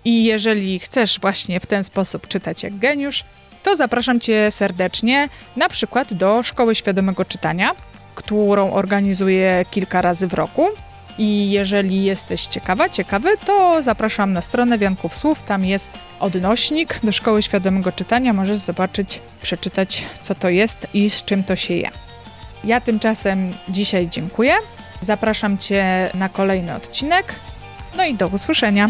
I 0.05 0.23
jeżeli 0.23 0.79
chcesz 0.79 1.19
właśnie 1.19 1.59
w 1.59 1.65
ten 1.65 1.83
sposób 1.83 2.27
czytać 2.27 2.63
jak 2.63 2.77
geniusz, 2.77 3.23
to 3.63 3.75
zapraszam 3.75 4.19
Cię 4.19 4.51
serdecznie 4.51 5.29
na 5.55 5.69
przykład 5.69 6.13
do 6.13 6.43
Szkoły 6.43 6.75
Świadomego 6.75 7.25
Czytania, 7.25 7.75
którą 8.15 8.73
organizuję 8.73 9.65
kilka 9.71 10.01
razy 10.01 10.27
w 10.27 10.33
roku. 10.33 10.67
I 11.17 11.51
jeżeli 11.51 12.03
jesteś 12.03 12.45
ciekawa, 12.45 12.89
ciekawy, 12.89 13.29
to 13.45 13.83
zapraszam 13.83 14.33
na 14.33 14.41
stronę 14.41 14.77
Wianków 14.77 15.17
Słów. 15.17 15.43
Tam 15.43 15.65
jest 15.65 15.91
odnośnik 16.19 16.99
do 17.03 17.11
Szkoły 17.11 17.41
Świadomego 17.41 17.91
Czytania. 17.91 18.33
Możesz 18.33 18.57
zobaczyć, 18.57 19.21
przeczytać, 19.41 20.05
co 20.21 20.35
to 20.35 20.49
jest 20.49 20.87
i 20.93 21.09
z 21.09 21.23
czym 21.23 21.43
to 21.43 21.55
się 21.55 21.73
je. 21.73 21.89
Ja 22.63 22.81
tymczasem 22.81 23.53
dzisiaj 23.69 24.09
dziękuję. 24.09 24.53
Zapraszam 24.99 25.57
Cię 25.57 26.09
na 26.13 26.29
kolejny 26.29 26.75
odcinek. 26.75 27.35
No 27.97 28.05
i 28.05 28.13
do 28.13 28.27
usłyszenia. 28.27 28.89